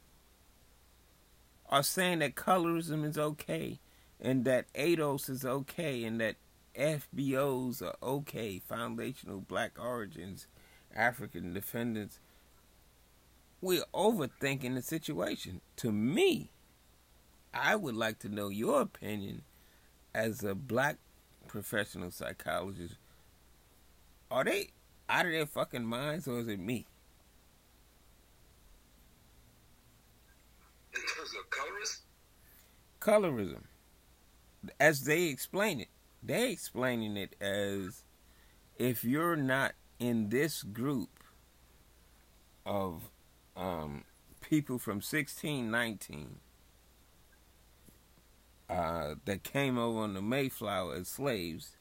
are 1.69 1.83
saying 1.83 2.19
that 2.19 2.35
colorism 2.35 3.05
is 3.05 3.17
okay 3.17 3.79
and 4.19 4.43
that 4.45 4.71
ADOS 4.73 5.29
is 5.29 5.45
okay 5.45 6.03
and 6.03 6.19
that 6.19 6.35
FBOs 6.75 7.81
are 7.81 7.95
okay, 8.01 8.59
foundational 8.59 9.41
black 9.41 9.73
origins, 9.79 10.47
African 10.95 11.53
descendants. 11.53 12.19
We're 13.61 13.83
overthinking 13.93 14.75
the 14.75 14.81
situation. 14.81 15.61
To 15.77 15.91
me, 15.91 16.51
I 17.53 17.75
would 17.75 17.95
like 17.95 18.19
to 18.19 18.29
know 18.29 18.49
your 18.49 18.81
opinion 18.81 19.43
as 20.13 20.43
a 20.43 20.55
black 20.55 20.97
professional 21.47 22.11
psychologist. 22.11 22.95
Are 24.31 24.43
they 24.43 24.69
out 25.09 25.25
of 25.25 25.31
their 25.31 25.45
fucking 25.45 25.85
minds 25.85 26.27
or 26.27 26.39
is 26.39 26.47
it 26.47 26.59
me? 26.59 26.85
colorism? 31.49 32.01
Colorism. 32.99 33.63
As 34.79 35.05
they 35.05 35.23
explain 35.23 35.79
it, 35.79 35.87
they 36.21 36.51
explaining 36.51 37.17
it 37.17 37.35
as 37.41 38.03
if 38.77 39.03
you're 39.03 39.35
not 39.35 39.73
in 39.99 40.29
this 40.29 40.63
group 40.63 41.23
of 42.65 43.09
um, 43.55 44.03
people 44.41 44.79
from 44.79 44.95
1619, 44.97 46.39
uh, 48.69 48.73
uh, 48.73 49.15
that 49.25 49.43
came 49.43 49.77
over 49.77 49.99
on 49.99 50.13
the 50.13 50.21
Mayflower 50.21 50.95
as 50.95 51.07
slaves, 51.07 51.71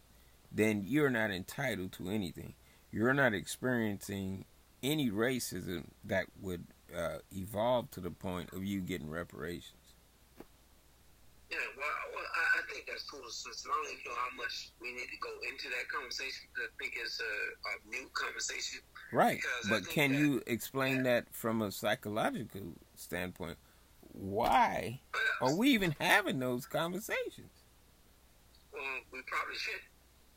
then 0.51 0.83
you're 0.87 1.11
not 1.11 1.31
entitled 1.31 1.93
to 1.93 2.09
anything. 2.09 2.55
You're 2.91 3.15
not 3.15 3.35
experiencing 3.35 4.45
any 4.83 5.11
racism 5.11 5.85
that 6.05 6.27
would 6.41 6.65
uh, 6.97 7.19
evolve 7.33 7.91
to 7.93 8.01
the 8.01 8.11
point 8.11 8.53
of 8.53 8.65
you 8.65 8.81
getting 8.81 9.11
reparations. 9.11 9.75
Yeah, 11.51 11.59
well, 11.77 11.87
well 12.15 12.25
I, 12.25 12.61
I, 12.61 12.73
think 12.73 12.87
that's 12.87 13.05
foolishness. 13.09 13.65
And 13.65 13.73
I 13.73 13.77
don't 13.77 13.93
even 13.93 14.05
know 14.05 14.19
how 14.19 14.37
much 14.37 14.71
we 14.81 14.93
need 14.93 15.09
to 15.09 15.19
go 15.21 15.31
into 15.51 15.69
that 15.69 15.89
conversation 15.89 16.47
because 16.53 16.69
I 16.69 16.83
think 16.83 16.95
it's 17.03 17.21
a, 17.21 17.25
a 17.25 17.75
new 17.91 18.09
conversation. 18.13 18.81
Right. 19.13 19.41
But 19.69 19.89
can 19.89 20.13
that, 20.13 20.19
you 20.19 20.43
explain 20.47 20.97
yeah. 20.99 21.03
that 21.03 21.27
from 21.33 21.63
a 21.63 21.73
psychological 21.73 22.75
standpoint? 22.97 23.57
Why 24.13 25.01
are 25.41 25.55
we 25.55 25.71
even 25.71 25.95
having 26.01 26.39
those 26.39 26.67
conversations? 26.67 27.65
Well, 28.73 28.83
we 29.13 29.21
probably 29.27 29.57
should. 29.57 29.81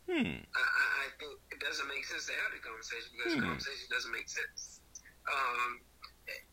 Hmm. 0.10 0.44
I, 0.56 0.64
I, 0.64 1.08
think 1.20 1.38
it 1.52 1.60
doesn't 1.60 1.88
make 1.88 2.04
sense 2.06 2.26
to 2.26 2.34
have 2.34 2.52
the 2.52 2.62
conversation 2.62 3.10
because 3.16 3.34
hmm. 3.34 3.40
the 3.42 3.46
conversation 3.48 3.88
doesn't 3.90 4.12
make 4.12 4.28
sense. 4.28 4.82
Um, 5.30 5.80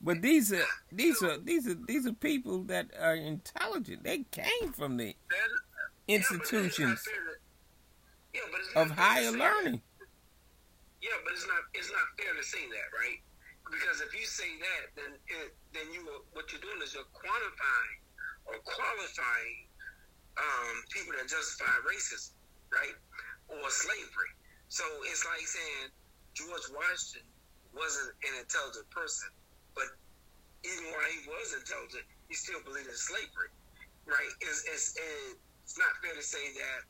but 0.01 0.23
these 0.23 0.53
are 0.53 0.65
these 0.93 1.23
are 1.23 1.39
these 1.39 1.67
are 1.67 1.77
these 1.87 2.07
are 2.07 2.13
people 2.13 2.65
that 2.65 2.91
are 2.99 3.15
intelligent. 3.15 4.05
They 4.05 4.25
came 4.31 4.73
from 4.73 4.97
the 4.97 5.15
institutions 6.07 7.03
yeah, 8.35 8.81
of 8.83 8.91
higher 8.91 9.31
learning. 9.31 9.81
That. 9.99 10.09
Yeah, 11.03 11.19
but 11.25 11.33
it's 11.33 11.47
not 11.47 11.63
it's 11.75 11.91
not 11.91 12.07
fair 12.19 12.35
to 12.35 12.45
say 12.45 12.63
that, 12.69 12.89
right? 12.97 13.21
Because 13.71 14.01
if 14.01 14.17
you 14.17 14.25
say 14.25 14.49
that, 14.61 14.97
then 14.97 15.13
it, 15.29 15.55
then 15.75 15.93
you 15.93 16.01
what 16.33 16.51
you're 16.53 16.63
doing 16.63 16.81
is 16.83 16.95
you're 16.95 17.09
quantifying 17.13 17.99
or 18.49 18.57
qualifying 18.65 19.69
um, 20.39 20.75
people 20.89 21.13
that 21.19 21.29
justify 21.29 21.69
racism, 21.85 22.33
right, 22.73 22.97
or 23.49 23.71
slavery. 23.71 24.33
So 24.69 24.85
it's 25.09 25.25
like 25.25 25.45
saying 25.45 25.91
George 26.37 26.69
Washington 26.73 27.27
wasn't 27.73 28.13
an 28.25 28.45
intelligent 28.45 28.89
person 28.91 29.29
but 29.79 29.95
even 30.67 30.91
while 30.91 31.07
he 31.15 31.23
was 31.31 31.55
intelligent, 31.55 32.03
he 32.27 32.35
still 32.35 32.59
believed 32.67 32.91
in 32.91 32.99
slavery, 32.99 33.55
right? 34.11 34.33
It's, 34.43 34.67
it's, 34.67 34.99
it's 34.99 35.79
not 35.79 35.95
fair 36.03 36.19
to 36.19 36.25
say 36.25 36.43
that 36.59 36.81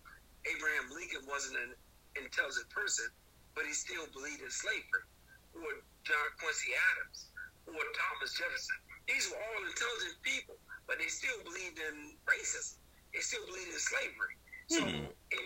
Abraham 0.48 0.88
Lincoln 0.88 1.28
wasn't 1.28 1.60
an 1.60 1.76
intelligent 2.16 2.64
person, 2.72 3.12
but 3.52 3.68
he 3.68 3.76
still 3.76 4.08
believed 4.16 4.40
in 4.40 4.48
slavery, 4.48 5.04
or 5.52 5.84
John 6.08 6.28
Quincy 6.40 6.72
Adams, 6.96 7.28
or 7.68 7.76
Thomas 7.76 8.32
Jefferson. 8.32 8.80
These 9.04 9.28
were 9.28 9.36
all 9.36 9.60
intelligent 9.68 10.16
people, 10.24 10.56
but 10.88 10.96
they 10.96 11.12
still 11.12 11.36
believed 11.44 11.76
in 11.76 12.16
racism. 12.24 12.80
They 13.12 13.20
still 13.20 13.44
believed 13.44 13.68
in 13.68 13.82
slavery. 13.84 14.34
So 14.72 14.80
mm-hmm. 14.80 15.12
it, 15.12 15.44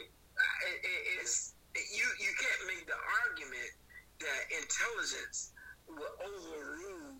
it, 0.68 1.00
it's 1.20 1.54
you 1.75 2.06
you 2.20 2.32
can't 2.37 2.62
make 2.68 2.84
the 2.87 2.99
argument 3.25 3.72
that 4.20 4.40
intelligence 4.52 5.52
will 5.88 6.14
overrule 6.20 7.16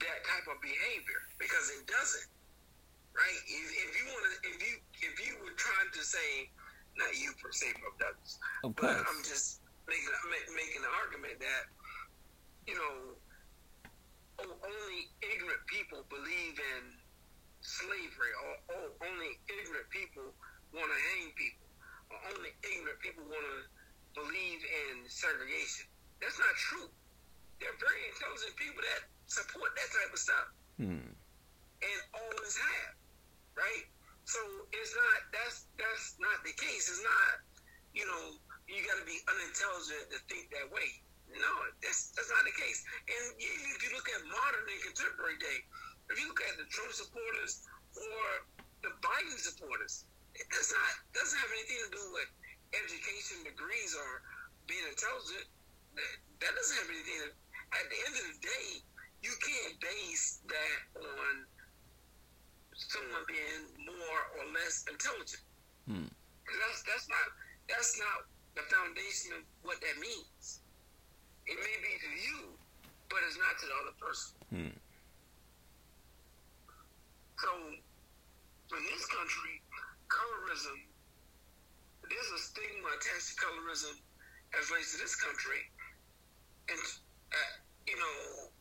that 0.00 0.18
type 0.26 0.46
of 0.50 0.58
behavior 0.58 1.20
because 1.38 1.70
it 1.78 1.86
doesn't. 1.86 2.28
Right? 3.12 3.38
If, 3.44 3.68
if 3.76 3.90
you 3.92 4.04
want 4.08 4.24
to, 4.24 4.32
if 4.48 4.56
you 4.64 4.74
if 5.04 5.14
you 5.20 5.32
were 5.44 5.54
trying 5.54 5.90
to 5.92 6.02
say, 6.02 6.48
not 6.96 7.12
you 7.12 7.36
per 7.36 7.52
se, 7.52 7.76
but 7.76 7.92
of 8.00 8.74
but 8.76 8.96
I'm 8.96 9.20
just 9.20 9.60
making 9.84 10.08
making 10.56 10.80
the 10.80 10.92
argument 11.04 11.36
that 11.44 11.64
you 12.64 12.74
know 12.74 13.12
only 14.40 15.00
ignorant 15.20 15.62
people 15.68 16.08
believe 16.08 16.56
in 16.56 16.82
slavery, 17.60 18.32
or, 18.42 18.52
or 18.74 18.84
only 19.06 19.38
ignorant 19.46 19.86
people 19.90 20.34
want 20.74 20.88
to 20.88 21.00
hang 21.14 21.30
people, 21.36 21.61
only 22.32 22.52
ignorant 22.62 22.98
people 23.00 23.24
want 23.26 23.44
to 23.44 23.58
believe 24.16 24.60
in 24.60 25.08
segregation. 25.08 25.88
That's 26.20 26.38
not 26.38 26.54
true. 26.70 26.88
They're 27.58 27.78
very 27.78 28.02
intelligent 28.10 28.54
people 28.58 28.82
that 28.82 29.06
support 29.26 29.72
that 29.78 29.88
type 29.90 30.10
of 30.12 30.20
stuff. 30.20 30.46
Hmm. 30.78 31.08
And 31.82 31.98
always 32.14 32.56
have. 32.58 32.94
Right? 33.54 33.86
So 34.24 34.38
it's 34.70 34.94
not 34.94 35.18
that's 35.34 35.66
that's 35.76 36.16
not 36.22 36.40
the 36.46 36.54
case. 36.54 36.86
It's 36.88 37.02
not, 37.02 37.42
you 37.92 38.06
know, 38.06 38.38
you 38.70 38.80
gotta 38.86 39.04
be 39.04 39.18
unintelligent 39.26 40.14
to 40.14 40.18
think 40.30 40.48
that 40.54 40.70
way. 40.70 41.02
No, 41.32 41.52
that's 41.82 42.14
that's 42.14 42.30
not 42.30 42.44
the 42.46 42.54
case. 42.54 42.84
And 43.08 43.24
if 43.40 43.78
you 43.82 43.90
look 43.96 44.06
at 44.08 44.20
modern 44.30 44.64
and 44.68 44.80
contemporary 44.84 45.38
day, 45.42 45.58
if 46.12 46.20
you 46.20 46.28
look 46.28 46.40
at 46.44 46.54
the 46.60 46.68
Trump 46.70 46.92
supporters 46.94 47.66
or 47.98 48.24
the 48.86 48.92
Biden 49.02 49.38
supporters, 49.38 50.06
it 50.34 50.46
does 50.48 50.68
not 50.72 50.90
doesn't 51.12 51.38
have 51.38 51.52
anything 51.52 51.80
to 51.86 51.90
do 51.92 52.04
with 52.16 52.30
education, 52.72 53.44
degrees, 53.44 53.92
or 53.92 54.24
being 54.66 54.84
intelligent. 54.88 55.46
That, 55.96 56.12
that 56.40 56.52
doesn't 56.56 56.78
have 56.80 56.88
anything. 56.88 57.18
To, 57.20 57.28
at 57.72 57.86
the 57.88 57.98
end 58.08 58.14
of 58.16 58.24
the 58.32 58.38
day, 58.40 58.68
you 59.24 59.32
can't 59.40 59.76
base 59.80 60.40
that 60.48 60.78
on 60.98 61.34
someone 62.74 63.24
being 63.28 63.62
more 63.86 64.20
or 64.40 64.44
less 64.56 64.84
intelligent. 64.88 65.44
Hmm. 65.86 66.10
That's 66.48 66.82
that's 66.84 67.08
not 67.08 67.26
that's 67.68 67.96
not 68.00 68.28
the 68.58 68.64
foundation 68.68 69.40
of 69.40 69.42
what 69.62 69.80
that 69.80 69.96
means. 70.00 70.60
It 71.46 71.56
may 71.58 71.76
be 71.80 71.92
to 71.96 72.10
you, 72.22 72.38
but 73.08 73.20
it's 73.26 73.38
not 73.38 73.54
to 73.60 73.64
the 73.66 73.76
other 73.82 73.96
person. 73.98 74.32
Hmm. 74.52 74.76
So, 77.40 77.50
in 78.78 78.82
this 78.86 79.06
country, 79.06 79.61
colorism, 80.12 80.76
there's 82.04 82.30
a 82.36 82.40
stigma 82.44 82.88
attached 83.00 83.32
to 83.32 83.34
colorism 83.40 83.96
as 84.52 84.68
relates 84.68 84.92
to 84.92 84.98
this 85.00 85.16
country. 85.16 85.64
And, 86.68 86.80
uh, 87.32 87.52
you 87.88 87.96
know, 87.96 88.52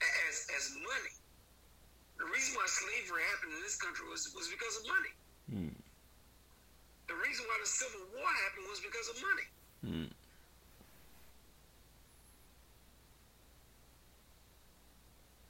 as 0.00 0.46
as 0.56 0.64
money. 0.76 1.14
The 2.18 2.24
reason 2.24 2.56
why 2.56 2.64
slavery 2.66 3.22
happened 3.32 3.52
in 3.56 3.62
this 3.62 3.76
country 3.76 4.08
was 4.08 4.32
was 4.32 4.48
because 4.48 4.74
of 4.80 4.84
money. 4.88 5.12
Mm. 5.52 5.76
The 7.08 7.16
reason 7.20 7.44
why 7.46 7.58
the 7.60 7.68
Civil 7.68 8.02
War 8.16 8.28
happened 8.44 8.66
was 8.68 8.80
because 8.80 9.08
of 9.12 9.16
money. 9.22 9.48
Mm. 9.84 10.10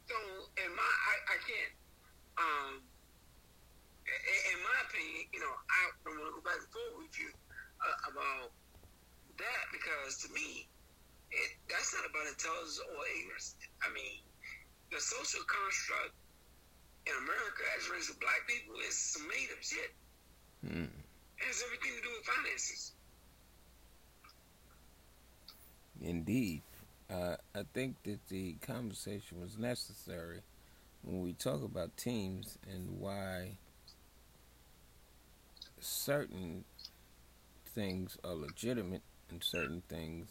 So, 0.07 0.17
in 0.63 0.71
my, 0.77 0.85
I, 0.85 1.15
I 1.35 1.37
can't. 1.43 1.75
Um, 2.37 2.73
in 4.07 4.59
my 4.63 4.79
opinion, 4.87 5.27
you 5.35 5.41
know, 5.43 5.51
I 5.51 5.81
don't 6.07 6.19
want 6.19 6.31
to 6.31 6.37
go 6.39 6.45
back 6.47 6.61
and 6.63 6.71
forth 6.71 6.95
with 7.03 7.15
you 7.19 7.31
uh, 7.83 8.11
about 8.15 8.55
that 9.39 9.63
because 9.75 10.23
to 10.25 10.29
me, 10.33 10.71
it, 11.31 11.51
that's 11.69 11.93
not 11.93 12.07
about 12.07 12.31
intelligence 12.31 12.79
or 12.81 13.03
ignorance. 13.19 13.59
I 13.83 13.91
mean, 13.91 14.23
the 14.95 15.03
social 15.03 15.43
construct 15.45 16.15
in 17.07 17.15
America 17.27 17.63
as 17.75 17.91
relates 17.91 18.11
to 18.11 18.17
black 18.23 18.47
people 18.47 18.79
is 18.87 18.95
some 18.95 19.27
made 19.29 19.51
up 19.51 19.63
shit. 19.63 19.91
Mm. 20.63 20.91
It 21.39 21.45
has 21.45 21.63
everything 21.67 21.99
to 21.99 22.03
do 22.03 22.11
with 22.15 22.27
finances. 22.27 22.95
Indeed. 26.01 26.63
Uh, 27.09 27.37
I 27.55 27.63
think 27.73 28.03
that 28.03 28.27
the 28.29 28.55
conversation 28.67 29.41
was 29.41 29.57
necessary 29.59 30.41
when 31.03 31.23
we 31.23 31.35
talk 31.35 31.63
about 31.63 31.97
teams 31.97 32.59
and 32.73 32.99
why 32.99 33.59
certain 35.81 36.65
things 37.75 38.17
are 38.25 38.35
legitimate 38.35 39.03
and 39.31 39.43
certain 39.43 39.83
things 39.89 40.29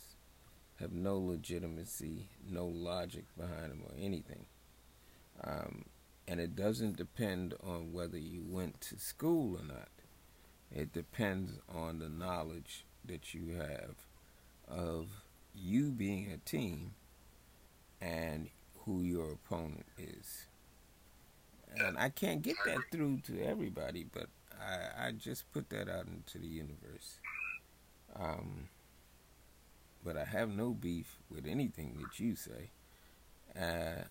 have 0.80 0.92
no 0.92 1.18
legitimacy, 1.18 2.30
no 2.50 2.66
logic 2.66 3.26
behind 3.38 3.72
them, 3.72 3.84
or 3.86 3.94
anything. 4.00 4.46
Um, 5.44 5.86
and 6.28 6.40
it 6.40 6.56
doesn't 6.56 6.98
depend 6.98 7.54
on 7.64 7.94
whether 7.94 8.18
you 8.18 8.44
went 8.48 8.82
to 8.82 9.00
school 9.00 9.58
or 9.58 9.64
not. 9.64 9.90
It 10.74 10.92
depends 10.92 11.52
on 11.74 12.00
the 12.00 12.10
knowledge 12.10 12.86
that 13.06 13.34
you 13.34 13.56
have 13.56 13.96
of 14.68 15.08
you 15.54 15.92
being 15.92 16.32
a 16.32 16.38
team 16.38 16.94
and 18.02 18.50
who 18.86 19.02
your 19.02 19.32
opponent 19.32 19.86
is. 19.98 20.48
And 21.78 21.98
I 21.98 22.10
can't 22.10 22.42
get 22.42 22.56
that 22.66 22.80
through 22.92 23.20
to 23.28 23.42
everybody, 23.44 24.04
but 24.04 24.28
I, 24.62 25.08
I 25.08 25.12
just 25.12 25.52
put 25.52 25.70
that 25.70 25.90
out 25.90 26.08
into 26.08 26.38
the 26.38 26.48
universe. 26.48 27.20
Um, 28.16 28.70
but 30.04 30.18
I 30.18 30.26
have 30.26 30.50
no 30.50 30.72
beef 30.72 31.18
with 31.30 31.46
anything 31.46 31.98
that 32.02 32.20
you 32.20 32.36
say. 32.36 32.70
Uh, 33.60 34.04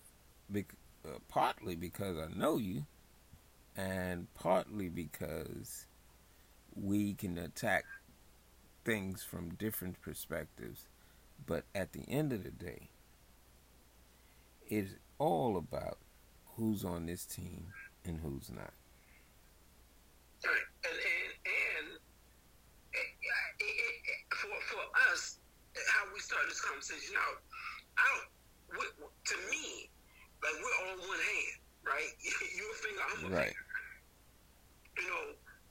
bec- 0.49 0.75
uh, 1.05 1.19
partly 1.29 1.75
because 1.75 2.17
I 2.17 2.27
know 2.37 2.57
you, 2.57 2.85
and 3.77 4.27
partly 4.33 4.89
because 4.89 5.85
we 6.75 7.13
can 7.13 7.37
attack 7.37 7.85
things 8.83 9.23
from 9.23 9.49
different 9.55 10.01
perspectives. 10.01 10.87
But 11.45 11.63
at 11.73 11.93
the 11.93 12.03
end 12.07 12.33
of 12.33 12.43
the 12.43 12.51
day, 12.51 12.89
it's 14.67 14.93
all 15.19 15.57
about 15.57 15.97
who's 16.55 16.83
on 16.83 17.05
this 17.05 17.25
team 17.25 17.67
and 18.03 18.19
who's 18.19 18.49
not. 18.49 18.73
Right. 20.43 20.53
And 20.83 20.93
and 20.93 21.85
and 21.85 21.99
it, 22.93 23.11
it, 23.59 23.95
it, 24.05 24.21
for 24.29 24.47
for 24.69 24.83
us, 25.15 25.39
how 25.95 26.03
we 26.11 26.19
start 26.19 26.43
this 26.51 26.59
conversation 26.59 27.15
out, 27.15 27.39
out 27.99 28.25
we, 28.75 28.83
to 29.07 29.35
me, 29.47 29.87
like 30.43 30.55
we're 30.59 30.77
all 30.83 30.99
one 31.07 31.23
hand, 31.23 31.55
right? 31.87 32.11
You're 32.59 32.75
a 32.75 32.79
finger, 32.83 33.03
I'm 33.07 33.19
a 33.23 33.29
Right. 33.39 33.51
finger. 33.55 33.63
You 34.99 35.07
know, 35.11 35.23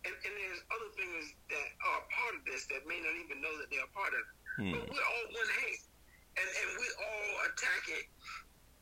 and, 0.04 0.12
and 0.12 0.32
there's 0.36 0.60
other 0.68 0.90
fingers 0.96 1.28
that 1.48 1.68
are 1.88 2.00
part 2.12 2.32
of 2.36 2.42
this 2.44 2.68
that 2.72 2.84
may 2.84 3.00
not 3.00 3.16
even 3.24 3.40
know 3.40 3.52
that 3.56 3.68
they 3.72 3.80
are 3.80 3.88
part 3.96 4.12
of 4.12 4.20
it. 4.20 4.36
Hmm. 4.60 4.72
But 4.76 4.82
we're 4.92 5.08
all 5.08 5.26
one 5.32 5.50
hand, 5.64 5.80
and 6.40 6.48
and 6.48 6.68
we 6.76 6.86
all 7.00 7.30
attack 7.48 7.82
it, 7.88 8.04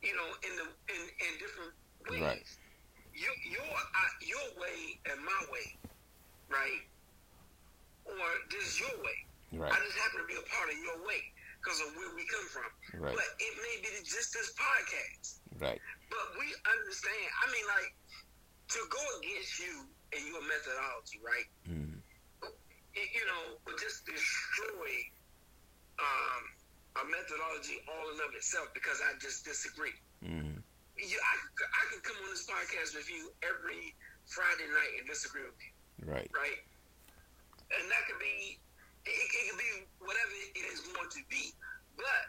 you 0.03 0.13
know, 0.19 0.29
in 0.43 0.53
the 0.59 0.65
in, 0.91 1.01
in 1.07 1.31
different 1.39 1.73
ways. 2.11 2.21
Right. 2.21 2.43
Your 3.15 3.35
your 3.47 3.71
uh, 3.71 4.11
your 4.19 4.47
way 4.59 4.99
and 5.09 5.23
my 5.23 5.41
way, 5.47 5.67
right? 6.51 6.83
Or 8.05 8.27
this 8.51 8.67
is 8.67 8.79
your 8.83 8.95
way. 8.99 9.17
Right. 9.53 9.71
I 9.71 9.77
just 9.85 9.97
happen 10.01 10.21
to 10.25 10.27
be 10.29 10.37
a 10.37 10.45
part 10.49 10.67
of 10.73 10.77
your 10.81 10.97
way 11.05 11.21
because 11.61 11.79
of 11.85 11.93
where 11.95 12.09
we 12.17 12.25
come 12.27 12.47
from. 12.49 12.69
Right. 12.97 13.13
But 13.15 13.29
it 13.39 13.53
may 13.61 13.75
be 13.85 13.89
just 14.03 14.33
this 14.33 14.51
podcast. 14.57 15.39
Right. 15.61 15.79
But 16.09 16.25
we 16.41 16.49
understand. 16.65 17.25
I 17.41 17.45
mean, 17.53 17.65
like 17.69 17.93
to 18.73 18.79
go 18.89 19.03
against 19.21 19.53
you 19.61 19.85
and 20.17 20.21
your 20.25 20.41
methodology, 20.49 21.21
right? 21.21 21.47
Mm. 21.69 22.01
it, 22.97 23.07
you 23.13 23.25
know, 23.29 23.57
would 23.65 23.77
just 23.77 24.05
destroy 24.05 24.89
um, 26.01 26.43
a 27.01 27.03
methodology 27.09 27.81
all 27.89 28.05
in 28.13 28.17
of 28.21 28.33
itself 28.37 28.69
because 28.73 29.01
I 29.01 29.13
just 29.21 29.45
disagree. 29.45 29.93
Mm. 30.25 30.61
You, 30.97 31.17
I, 31.17 31.33
I 31.65 31.83
could 31.93 32.03
come 32.05 32.17
on 32.25 32.29
this 32.29 32.45
podcast 32.45 32.93
with 32.93 33.09
you 33.09 33.33
every 33.41 33.93
Friday 34.29 34.69
night 34.69 34.93
and 35.01 35.05
disagree 35.09 35.41
with 35.45 35.57
you, 35.57 35.73
Right. 36.05 36.29
right? 36.33 36.61
And 37.73 37.89
that 37.89 38.05
could 38.05 38.21
be, 38.21 38.61
it, 39.05 39.11
it 39.11 39.43
could 39.49 39.59
be 39.59 39.71
whatever 39.99 40.33
it 40.55 40.65
is 40.71 40.79
going 40.87 41.09
to 41.09 41.21
be, 41.29 41.51
but 41.97 42.23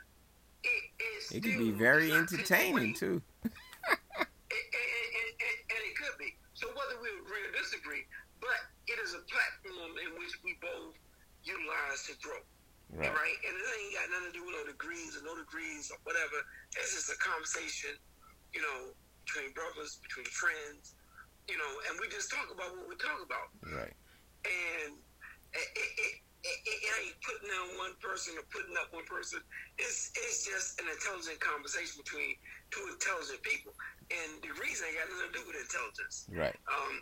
it 0.65 0.83
is. 1.19 1.31
It 1.33 1.43
still 1.45 1.59
be 1.59 1.71
very 1.71 2.13
entertaining 2.13 2.95
too. 2.95 3.23
and, 3.45 3.53
it 5.85 5.95
could 5.99 6.17
be. 6.19 6.35
So 6.55 6.69
whether 6.73 6.97
we 7.03 7.11
agree 7.21 7.45
or 7.47 7.53
disagree, 7.55 8.07
but 8.41 8.59
it 8.89 8.99
is 9.03 9.15
a 9.15 9.23
platform 9.27 9.93
in 10.01 10.17
which 10.19 10.35
we 10.43 10.57
both 10.63 10.97
utilize 11.45 12.09
to 12.09 12.15
grow. 12.23 12.41
Right. 12.95 13.11
Right. 13.11 13.39
And 13.43 13.55
it 13.59 13.67
ain't 13.67 13.95
got 13.99 14.07
nothing 14.13 14.31
to 14.31 14.37
do 14.39 14.43
with 14.47 14.55
no 14.55 14.65
degrees 14.71 15.19
or 15.19 15.23
no 15.27 15.35
degrees 15.35 15.91
or 15.91 15.99
whatever. 16.07 16.39
It's 16.79 16.95
just 16.95 17.11
a 17.11 17.19
conversation, 17.19 17.99
you 18.55 18.63
know, 18.63 18.95
between 19.27 19.51
brothers, 19.57 19.99
between 20.05 20.29
friends, 20.31 20.95
you 21.49 21.59
know, 21.59 21.73
and 21.91 21.99
we 21.99 22.07
just 22.09 22.31
talk 22.31 22.47
about 22.53 22.71
what 22.77 22.87
we 22.89 22.97
talk 22.97 23.19
about. 23.19 23.51
Right. 23.67 23.97
And 24.45 24.95
it, 25.55 25.69
it, 25.75 26.15
it, 26.44 26.59
it, 26.68 26.78
it 26.85 26.92
ain't 27.09 27.18
putting 27.24 27.48
down 27.48 27.66
one 27.80 27.96
person 28.04 28.37
or 28.37 28.44
putting 28.52 28.76
up 28.76 28.92
one 28.92 29.09
person. 29.09 29.40
It's 29.80 30.12
it's 30.12 30.44
just 30.44 30.76
an 30.80 30.87
intelligent 30.92 31.40
conversation 31.40 32.04
between 32.04 32.37
two 32.68 32.85
intelligent 32.92 33.40
people. 33.40 33.72
And 34.12 34.44
the 34.44 34.52
reason 34.61 34.85
ain't 34.92 35.00
got 35.00 35.09
nothing 35.09 35.33
to 35.33 35.37
do 35.40 35.42
with 35.48 35.57
intelligence. 35.57 36.28
Right. 36.28 36.57
Um, 36.68 36.94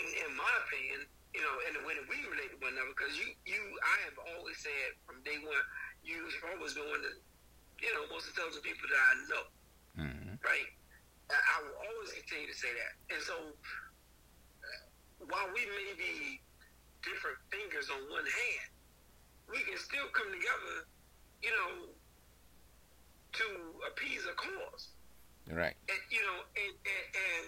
in, 0.00 0.08
in 0.24 0.30
my 0.32 0.52
opinion, 0.64 1.04
you 1.36 1.44
know, 1.44 1.54
and 1.68 1.76
the 1.76 1.84
way 1.84 1.92
that 1.92 2.08
we 2.08 2.16
relate 2.24 2.48
to 2.56 2.58
one 2.64 2.72
another, 2.72 2.96
because 2.96 3.12
you, 3.20 3.28
you, 3.44 3.60
I 3.84 3.96
have 4.08 4.16
always 4.32 4.56
said 4.64 4.96
from 5.04 5.20
day 5.28 5.36
one, 5.44 5.60
you've 6.00 6.32
always 6.56 6.72
been 6.72 6.88
one 6.88 7.04
of 7.04 7.04
the, 7.04 7.14
you 7.84 7.92
know, 7.92 8.08
most 8.08 8.32
intelligent 8.32 8.64
people 8.64 8.88
that 8.88 9.02
I 9.02 9.12
know, 9.28 9.44
Mm. 9.98 10.38
right? 10.46 10.68
I, 11.28 11.36
I 11.36 11.56
will 11.66 11.76
always 11.76 12.14
continue 12.16 12.48
to 12.48 12.56
say 12.56 12.70
that. 12.72 12.92
And 13.12 13.20
so, 13.20 13.34
uh, 13.34 14.80
while 15.28 15.50
we 15.52 15.66
may 15.66 15.92
be 15.98 16.40
different 17.04 17.38
fingers 17.52 17.88
on 17.90 18.00
one 18.10 18.26
hand, 18.26 18.70
we 19.48 19.58
can 19.64 19.78
still 19.78 20.08
come 20.12 20.28
together, 20.32 20.74
you 21.42 21.52
know, 21.54 21.94
to 23.32 23.46
appease 23.92 24.24
a 24.26 24.34
cause 24.34 24.84
Right. 25.48 25.76
and 25.88 26.00
you 26.12 26.20
know, 26.20 26.38
and, 26.44 26.74
and, 26.76 27.06
and 27.14 27.44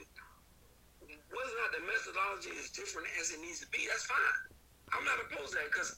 whether 1.29 1.53
or 1.53 1.61
not 1.65 1.73
the 1.77 1.85
methodology 1.85 2.53
is 2.57 2.71
different 2.73 3.09
as 3.21 3.33
it 3.33 3.41
needs 3.41 3.61
to 3.61 3.69
be, 3.73 3.85
that's 3.89 4.05
fine. 4.09 4.39
I'm 4.93 5.05
not 5.05 5.19
opposed 5.21 5.53
to 5.53 5.61
that 5.61 5.69
because 5.73 5.93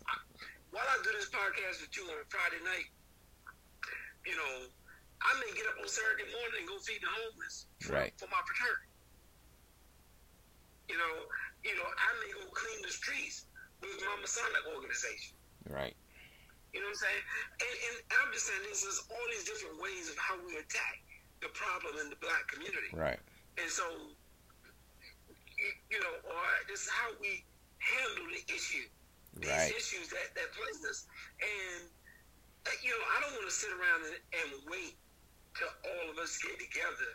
while 0.70 0.86
I 0.86 0.96
do 1.04 1.10
this 1.14 1.30
podcast 1.30 1.82
with 1.84 1.92
you 1.94 2.06
on 2.10 2.22
Friday 2.30 2.62
night, 2.64 2.88
you 4.26 4.34
know, 4.38 4.54
I 5.22 5.30
may 5.38 5.50
get 5.54 5.66
up 5.70 5.78
on 5.78 5.86
Saturday 5.86 6.26
morning 6.30 6.64
and 6.64 6.68
go 6.68 6.78
feed 6.82 7.02
the 7.02 7.10
homeless 7.10 7.66
for, 7.82 7.92
Right. 7.94 8.12
for 8.18 8.26
my 8.30 8.40
fraternity. 8.42 8.88
You 10.90 10.98
know, 10.98 11.14
you 11.62 11.74
know, 11.78 11.86
I 11.86 12.08
may 12.22 12.30
go 12.34 12.44
clean 12.50 12.80
the 12.82 12.90
streets 12.90 13.46
with 13.80 13.94
my 14.02 14.16
Masonic 14.20 14.62
organization. 14.74 15.34
Right. 15.70 15.94
You 16.74 16.80
know 16.80 16.88
what 16.88 16.98
I'm 16.98 17.04
saying? 17.06 17.22
And, 17.62 17.74
and 17.86 17.94
I'm 18.22 18.30
just 18.32 18.46
saying 18.48 18.62
this 18.66 18.82
is 18.82 19.04
all 19.12 19.26
these 19.30 19.44
different 19.44 19.78
ways 19.78 20.08
of 20.10 20.16
how 20.18 20.34
we 20.42 20.56
attack 20.58 20.96
the 21.44 21.50
problem 21.52 22.00
in 22.02 22.08
the 22.10 22.18
black 22.18 22.48
community. 22.48 22.90
Right. 22.94 23.20
And 23.60 23.68
so, 23.68 23.84
you- 25.58 26.00
know, 26.00 26.14
or 26.26 26.42
this 26.66 26.82
is 26.82 26.90
how 26.90 27.12
we 27.20 27.44
handle 27.78 28.26
the 28.32 28.42
issue, 28.50 28.86
these 29.38 29.50
Right. 29.50 29.70
issues 29.70 30.08
that, 30.08 30.34
that 30.34 30.48
plague 30.56 30.82
us. 30.88 31.06
And, 31.42 31.90
uh, 32.66 32.70
you 32.82 32.90
know, 32.90 33.04
I 33.14 33.20
don't 33.20 33.32
want 33.38 33.46
to 33.46 33.54
sit 33.54 33.70
around 33.70 34.00
and, 34.06 34.16
and 34.40 34.48
wait 34.70 34.96
till 35.54 35.68
all 35.92 36.10
of 36.10 36.18
us 36.18 36.38
get 36.38 36.58
together, 36.58 37.10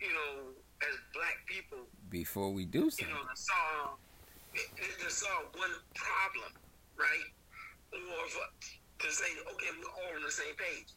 you 0.00 0.12
know, 0.12 0.52
as 0.88 0.94
black 1.14 1.38
people, 1.46 1.86
Before 2.10 2.50
we 2.50 2.64
do 2.66 2.88
you 2.88 2.90
something. 2.90 3.14
know, 3.14 3.22
to 3.22 3.36
solve, 3.36 3.98
to 4.52 5.08
solve 5.10 5.46
one 5.54 5.74
problem, 5.94 6.50
right? 6.98 7.28
Or 7.92 8.24
for, 8.28 8.46
to 9.04 9.08
say, 9.12 9.30
okay, 9.52 9.70
we're 9.78 9.92
all 9.92 10.12
on 10.16 10.22
the 10.24 10.32
same 10.32 10.54
page. 10.56 10.92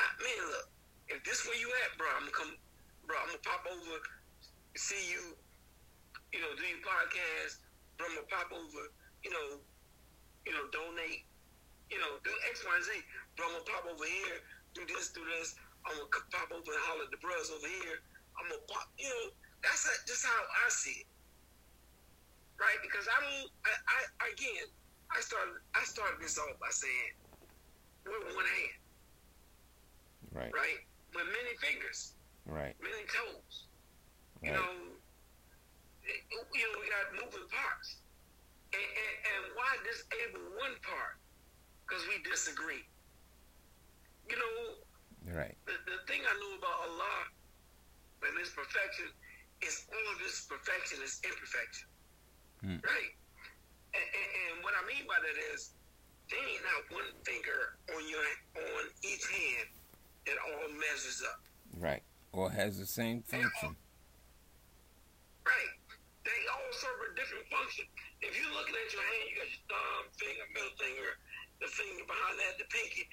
I, 0.00 0.06
man, 0.22 0.42
look, 0.54 0.68
if 1.08 1.18
this 1.24 1.42
where 1.46 1.56
you 1.58 1.68
at, 1.86 1.96
bro, 1.98 2.06
I'm 2.14 2.28
gonna 2.28 2.36
come, 2.36 2.52
bro, 3.08 3.16
I'm 3.18 3.32
gonna 3.34 3.42
pop 3.46 3.64
over, 3.66 3.96
see 4.76 5.00
you, 5.10 5.34
you 6.32 6.40
know, 6.44 6.52
do 6.54 6.62
your 6.68 6.82
podcast, 6.84 7.64
bro, 7.96 8.06
I'm 8.06 8.14
gonna 8.22 8.30
pop 8.30 8.50
over, 8.52 8.82
you 9.24 9.30
know, 9.32 9.58
you 10.46 10.52
know, 10.54 10.64
donate, 10.70 11.24
you 11.90 11.98
know, 11.98 12.20
do 12.22 12.30
X, 12.52 12.62
Y, 12.62 12.76
Z, 12.84 12.88
bro, 13.34 13.48
I'm 13.48 13.58
gonna 13.58 13.68
pop 13.72 13.84
over 13.88 14.04
here, 14.06 14.38
do 14.76 14.84
this, 14.86 15.10
do 15.16 15.24
this, 15.38 15.56
I'm 15.88 15.96
gonna 15.96 16.12
pop 16.30 16.52
over 16.52 16.68
and 16.70 16.84
holler 16.86 17.08
at 17.08 17.12
the 17.12 17.20
bros 17.24 17.48
over 17.50 17.66
here, 17.82 18.04
I'm 18.38 18.46
gonna 18.48 18.62
pop, 18.70 18.86
you 18.98 19.08
know, 19.08 19.24
that's 19.62 19.82
just 20.06 20.24
how 20.24 20.38
I 20.38 20.68
see 20.70 21.02
it, 21.02 21.08
right? 22.60 22.78
Because 22.82 23.06
I 23.10 23.18
don't, 23.18 23.50
I, 23.66 23.72
I 23.74 23.98
again, 24.32 24.66
I 25.10 25.20
started, 25.20 25.58
I 25.74 25.82
started 25.84 26.18
this 26.22 26.38
off 26.38 26.54
by 26.60 26.70
saying, 26.70 27.12
we're 28.06 28.34
one 28.34 28.46
hand, 28.46 28.78
Right. 30.32 30.52
right? 30.54 30.80
With 31.14 31.26
many 31.26 31.52
fingers, 31.60 32.14
Right. 32.46 32.76
many 32.80 33.04
toes. 33.10 33.66
You 34.42 34.52
Right. 34.52 34.60
know, 34.60 34.96
it- 36.04 36.24
you 36.30 36.62
know, 36.72 36.78
we 36.80 36.88
got 36.88 37.12
moving 37.14 37.48
parts. 37.48 38.02
And, 38.70 38.82
and, 38.84 39.14
and 39.32 39.56
why 39.56 39.76
disable 39.82 40.44
one 40.60 40.76
part? 40.84 41.16
Because 41.88 42.06
we 42.06 42.20
disagree. 42.22 42.84
You 44.28 44.36
know, 44.36 45.32
Right. 45.32 45.56
the, 45.64 45.72
the 45.88 45.98
thing 46.06 46.20
I 46.20 46.34
know 46.38 46.58
about 46.58 46.76
Allah 46.88 47.24
and 48.22 48.34
His 48.38 48.50
perfection 48.50 49.08
is 49.62 49.86
all 49.90 50.06
of 50.14 50.18
His 50.22 50.46
perfection 50.48 50.98
is 51.02 51.20
imperfection. 51.24 51.88
Hmm. 52.62 52.80
Right? 52.82 53.12
And, 53.94 54.04
and, 54.04 54.28
and 54.50 54.54
what 54.66 54.74
I 54.76 54.82
mean 54.84 55.06
by 55.08 55.16
that 55.22 55.36
is, 55.54 55.72
there 56.28 56.42
ain't 56.44 56.60
not 56.60 56.84
one 56.92 57.08
finger 57.24 57.80
on 57.96 58.04
your 58.04 58.20
on 58.20 58.84
each 59.00 59.24
hand 59.32 59.72
that 60.28 60.36
all 60.44 60.68
measures 60.76 61.24
up. 61.24 61.40
Right. 61.80 62.04
Or 62.36 62.52
has 62.52 62.76
the 62.76 62.84
same 62.84 63.24
function. 63.24 63.72
Right. 65.48 65.72
They 66.28 66.40
all 66.52 66.68
serve 66.76 67.00
a 67.08 67.16
different 67.16 67.48
function. 67.48 67.88
If 68.20 68.36
you're 68.36 68.52
looking 68.52 68.76
at 68.76 68.88
your 68.92 69.00
hand, 69.00 69.24
you 69.24 69.34
got 69.40 69.48
your 69.48 69.64
thumb, 69.72 70.04
finger, 70.20 70.44
middle 70.52 70.76
finger, 70.76 71.16
the 71.64 71.68
finger 71.72 72.04
behind 72.04 72.36
that, 72.44 72.60
the 72.60 72.68
pinky. 72.68 73.08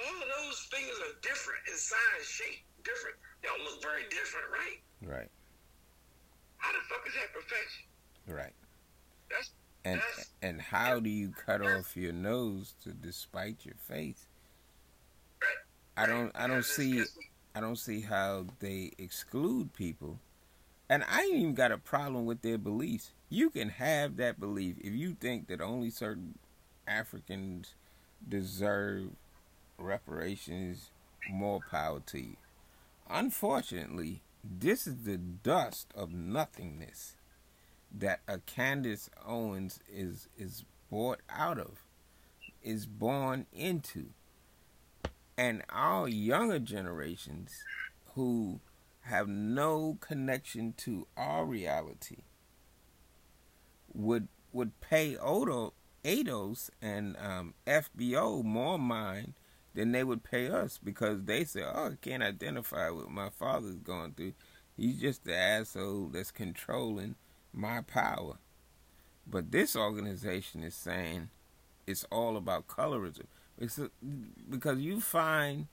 All 0.00 0.16
of 0.16 0.28
those 0.40 0.64
fingers 0.72 0.96
are 1.04 1.20
different 1.20 1.60
in 1.68 1.76
size, 1.76 2.24
shape, 2.24 2.64
different. 2.94 3.16
They 3.42 3.48
all 3.48 3.64
look 3.64 3.82
very 3.82 4.02
different, 4.10 4.46
right? 4.52 4.80
Right. 5.02 5.30
How 6.58 6.72
the 6.72 6.78
fuck 6.88 7.06
is 7.06 7.14
that 7.14 7.32
perfection? 7.32 7.84
Right. 8.26 8.52
That's 9.30 9.50
And 9.84 10.00
That's- 10.00 10.30
and 10.42 10.60
how 10.60 11.00
do 11.00 11.08
you 11.08 11.30
cut 11.30 11.62
off 11.62 11.96
your 11.96 12.12
nose 12.12 12.74
to 12.84 12.92
despite 12.92 13.64
your 13.64 13.76
face? 13.76 14.26
right. 15.40 15.56
I 15.96 16.06
don't 16.06 16.30
I 16.36 16.46
don't 16.46 16.64
see 16.64 17.02
I 17.54 17.60
don't 17.60 17.76
see 17.78 18.02
how 18.02 18.46
they 18.60 18.92
exclude 18.98 19.72
people. 19.72 20.18
And 20.88 21.04
I 21.04 21.22
ain't 21.22 21.34
even 21.36 21.54
got 21.54 21.72
a 21.72 21.78
problem 21.78 22.26
with 22.26 22.42
their 22.42 22.58
beliefs. 22.58 23.12
You 23.28 23.48
can 23.50 23.68
have 23.70 24.16
that 24.16 24.38
belief 24.40 24.76
if 24.80 24.92
you 24.92 25.14
think 25.14 25.46
that 25.48 25.60
only 25.60 25.90
certain 25.90 26.36
Africans 26.86 27.74
deserve 28.28 29.10
reparations, 29.78 30.90
more 31.30 31.60
power 31.70 32.00
to 32.06 32.20
you. 32.20 32.36
Unfortunately, 33.10 34.22
this 34.44 34.86
is 34.86 35.02
the 35.04 35.18
dust 35.18 35.88
of 35.94 36.12
nothingness. 36.12 37.16
that 37.92 38.20
a 38.28 38.38
Candace 38.38 39.10
Owens 39.26 39.80
is 39.88 40.28
is 40.38 40.64
brought 40.88 41.20
out 41.28 41.58
of, 41.58 41.84
is 42.62 42.86
born 42.86 43.46
into. 43.52 44.10
And 45.36 45.62
our 45.70 46.06
younger 46.08 46.60
generations 46.60 47.64
who 48.14 48.60
have 49.02 49.26
no 49.28 49.98
connection 50.00 50.74
to 50.78 51.08
our 51.16 51.44
reality 51.44 52.18
would 53.92 54.28
would 54.52 54.80
pay 54.80 55.16
Odo 55.16 55.72
ADOS 56.04 56.70
and 56.80 57.16
um, 57.16 57.54
FBO 57.66 58.44
more 58.44 58.78
mind 58.78 59.34
than 59.74 59.92
they 59.92 60.04
would 60.04 60.22
pay 60.24 60.48
us 60.48 60.78
because 60.82 61.24
they 61.24 61.44
say, 61.44 61.62
"Oh, 61.62 61.92
I 61.92 61.96
can't 62.00 62.22
identify 62.22 62.90
what 62.90 63.10
my 63.10 63.30
father's 63.30 63.76
going 63.76 64.12
through. 64.12 64.34
He's 64.76 65.00
just 65.00 65.24
the 65.24 65.36
asshole 65.36 66.08
that's 66.08 66.30
controlling 66.30 67.16
my 67.52 67.82
power." 67.82 68.38
But 69.26 69.52
this 69.52 69.76
organization 69.76 70.62
is 70.62 70.74
saying 70.74 71.30
it's 71.86 72.04
all 72.10 72.36
about 72.36 72.66
colorism. 72.66 73.26
It's 73.58 73.78
because 74.48 74.80
you 74.80 75.00
find 75.00 75.68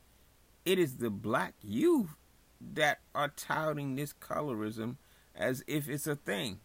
it 0.65 0.77
is 0.77 0.97
the 0.97 1.09
black 1.09 1.53
youth 1.63 2.15
that 2.59 2.99
are 3.15 3.29
touting 3.29 3.95
this 3.95 4.13
colorism 4.13 4.97
as 5.35 5.63
if 5.67 5.87
it's 5.87 6.07
a 6.07 6.15
thing. 6.15 6.59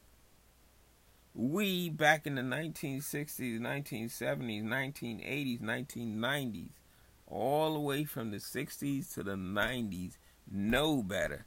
We, 1.35 1.89
back 1.89 2.27
in 2.27 2.35
the 2.35 2.43
1960s, 2.43 3.61
1970s, 3.61 4.65
1980s, 4.65 5.61
1990s, 5.61 6.69
all 7.33 7.75
the 7.75 7.81
way 7.81 8.05
from 8.05 8.31
the 8.31 8.37
60s 8.37 9.13
to 9.15 9.23
the 9.23 9.35
90s, 9.35 10.19
know 10.51 11.03
better. 11.03 11.47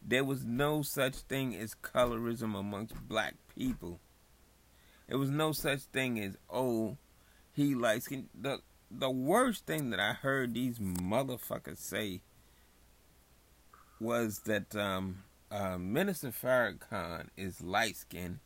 There 0.00 0.24
was 0.24 0.44
no 0.44 0.82
such 0.82 1.16
thing 1.16 1.54
as 1.56 1.74
colorism 1.74 2.58
amongst 2.58 2.94
black 3.08 3.34
people. 3.54 4.00
There 5.08 5.18
was 5.18 5.30
no 5.30 5.52
such 5.52 5.80
thing 5.80 6.20
as, 6.20 6.36
oh, 6.48 6.96
he 7.52 7.74
likes. 7.74 8.08
The, 8.08 8.60
the 8.90 9.10
worst 9.10 9.66
thing 9.66 9.90
that 9.90 10.00
I 10.00 10.12
heard 10.12 10.54
these 10.54 10.78
motherfuckers 10.78 11.78
say 11.78 12.20
was 13.98 14.40
that 14.46 14.76
um, 14.76 15.24
uh, 15.50 15.78
Minister 15.78 16.28
Farrakhan 16.28 17.28
is 17.36 17.60
light 17.60 17.96
skinned 17.96 18.40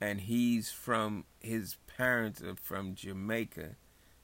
and 0.00 0.20
he's 0.20 0.70
from 0.70 1.24
his 1.40 1.76
parents 1.96 2.42
are 2.42 2.56
from 2.56 2.94
Jamaica, 2.94 3.76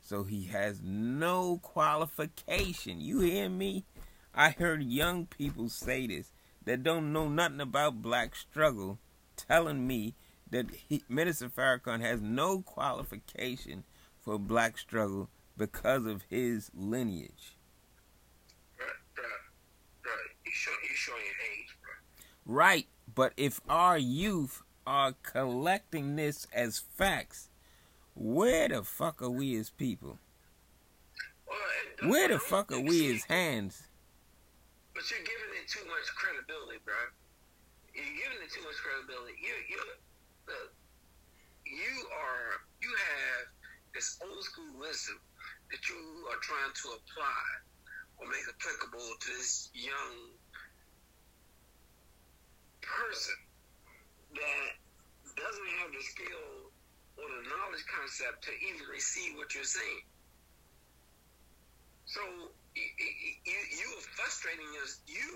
so 0.03 0.25
he 0.25 0.45
has 0.47 0.81
no 0.83 1.59
qualification. 1.63 3.01
You 3.01 3.21
hear 3.21 3.49
me? 3.49 3.85
I 4.35 4.51
heard 4.51 4.83
young 4.83 5.27
people 5.27 5.69
say 5.69 6.07
this 6.07 6.33
that 6.65 6.83
don't 6.83 7.13
know 7.13 7.29
nothing 7.29 7.61
about 7.61 8.03
black 8.03 8.35
struggle, 8.35 8.99
telling 9.37 9.87
me 9.87 10.15
that 10.51 10.67
he, 10.89 11.03
Minister 11.09 11.49
Farrakhan 11.49 12.01
has 12.01 12.21
no 12.21 12.61
qualification 12.61 13.85
for 14.21 14.39
black 14.39 14.79
struggle 14.79 15.29
because 15.57 16.07
of 16.07 16.23
his 16.29 16.71
lineage. 16.75 17.57
Right, 22.45 22.87
but 23.15 23.33
if 23.37 23.61
our 23.69 23.99
youth 23.99 24.63
are 24.87 25.15
collecting 25.23 26.17
this 26.17 26.47
as 26.53 26.79
facts, 26.79 27.49
where 28.15 28.69
the 28.69 28.83
fuck 28.83 29.23
are 29.23 29.31
we 29.31 29.57
as 29.57 29.71
people? 29.71 30.19
Where 32.03 32.29
the 32.29 32.39
fuck 32.39 32.73
are 32.73 32.81
we 32.81 33.15
as 33.15 33.23
hands? 33.25 33.87
But 34.95 35.07
you're 35.07 35.23
giving 35.23 35.55
it 35.55 35.71
too 35.71 35.87
much 35.87 36.07
credibility, 36.19 36.83
bro. 36.85 36.99
You're 37.95 38.19
giving 38.19 38.43
it 38.43 38.51
too 38.51 38.65
much 38.67 38.75
credibility. 38.83 39.39
You, 39.39 39.55
you, 39.71 39.81
uh, 40.51 40.69
you 41.63 41.95
are, 42.11 42.59
you 42.83 42.91
have 42.91 43.47
this 43.95 44.19
old 44.19 44.43
school 44.43 44.75
wisdom 44.81 45.21
that 45.71 45.83
you 45.89 46.27
are 46.27 46.41
trying 46.43 46.75
to 46.75 46.87
apply 46.99 47.47
or 48.19 48.27
make 48.27 48.45
applicable 48.51 49.15
to 49.21 49.29
this 49.39 49.71
young 49.73 50.35
person 52.83 53.39
that 54.35 54.71
doesn't 55.39 55.71
have 55.79 55.91
the 55.95 56.03
skill 56.03 56.72
or 57.19 57.27
the 57.29 57.43
knowledge 57.49 57.85
concept 57.89 58.45
to 58.49 58.53
even 58.63 58.85
receive 58.89 59.37
what 59.37 59.55
you're 59.55 59.69
saying. 59.69 60.05
So 62.07 62.21
you, 62.75 62.83
you, 63.45 63.59
you 63.73 63.89
are 63.97 64.07
frustrating 64.17 64.69
your, 64.73 64.89
you 65.07 65.31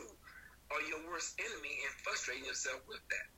are 0.72 0.82
your 0.88 1.00
worst 1.08 1.38
enemy 1.40 1.74
and 1.84 1.92
frustrating 2.02 2.44
yourself 2.44 2.80
with 2.88 3.00
that. 3.08 3.28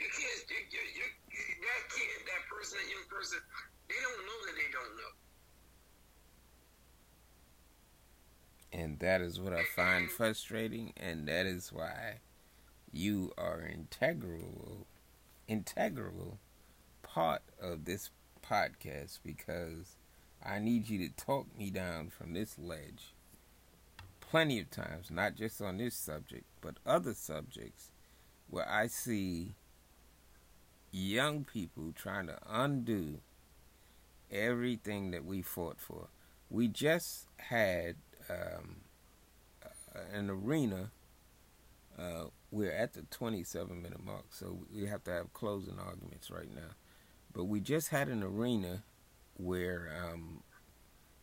You 0.00 0.08
can't, 0.10 0.42
you, 0.50 0.62
you, 0.72 1.06
you, 1.30 1.42
that 1.62 1.82
kid, 1.94 2.18
that 2.26 2.42
person, 2.50 2.78
that 2.78 2.88
young 2.90 3.06
person, 3.06 3.38
they 3.86 3.98
don't 4.02 4.22
know 4.26 4.38
that 4.46 4.56
they 4.58 4.70
don't 4.74 4.94
know. 4.98 5.12
And 8.72 8.98
that 9.00 9.20
is 9.20 9.38
what 9.38 9.52
I 9.52 9.64
find 9.76 10.10
frustrating, 10.10 10.92
and 10.96 11.28
that 11.28 11.44
is 11.44 11.72
why 11.72 12.20
you 12.90 13.32
are 13.36 13.60
integral 13.60 14.86
integral 15.48 16.38
part 17.12 17.42
of 17.60 17.84
this 17.84 18.10
podcast 18.48 19.18
because 19.24 19.96
I 20.44 20.58
need 20.58 20.88
you 20.88 21.06
to 21.08 21.14
talk 21.14 21.46
me 21.58 21.70
down 21.70 22.10
from 22.10 22.32
this 22.32 22.58
ledge 22.58 23.14
plenty 24.20 24.58
of 24.60 24.70
times, 24.70 25.10
not 25.10 25.36
just 25.36 25.60
on 25.60 25.76
this 25.76 25.94
subject, 25.94 26.44
but 26.62 26.76
other 26.86 27.12
subjects 27.12 27.90
where 28.48 28.68
I 28.68 28.86
see 28.86 29.54
young 30.90 31.44
people 31.44 31.92
trying 31.94 32.28
to 32.28 32.38
undo 32.48 33.18
everything 34.30 35.10
that 35.10 35.24
we 35.24 35.42
fought 35.42 35.80
for. 35.80 36.08
We 36.50 36.68
just 36.68 37.26
had 37.36 37.96
um, 38.30 38.76
an 40.12 40.30
arena 40.30 40.90
uh, 41.98 42.24
we're 42.50 42.72
at 42.72 42.94
the 42.94 43.02
27 43.10 43.82
minute 43.82 44.04
mark, 44.04 44.24
so 44.30 44.60
we 44.74 44.86
have 44.86 45.04
to 45.04 45.10
have 45.10 45.32
closing 45.34 45.78
arguments 45.78 46.30
right 46.30 46.52
now. 46.54 46.72
But 47.32 47.44
we 47.44 47.60
just 47.60 47.88
had 47.88 48.08
an 48.08 48.22
arena 48.22 48.82
where 49.34 49.90
um, 50.04 50.42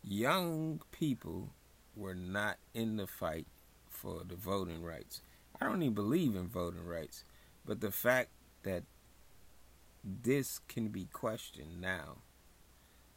young 0.02 0.82
people 0.90 1.54
were 1.94 2.14
not 2.14 2.56
in 2.74 2.96
the 2.96 3.06
fight 3.06 3.46
for 3.88 4.22
the 4.26 4.36
voting 4.36 4.82
rights. 4.82 5.22
I 5.60 5.66
don't 5.66 5.82
even 5.82 5.94
believe 5.94 6.34
in 6.34 6.48
voting 6.48 6.84
rights, 6.84 7.24
but 7.64 7.80
the 7.80 7.90
fact 7.90 8.30
that 8.62 8.84
this 10.02 10.58
can 10.68 10.88
be 10.88 11.06
questioned 11.12 11.80
now 11.80 12.18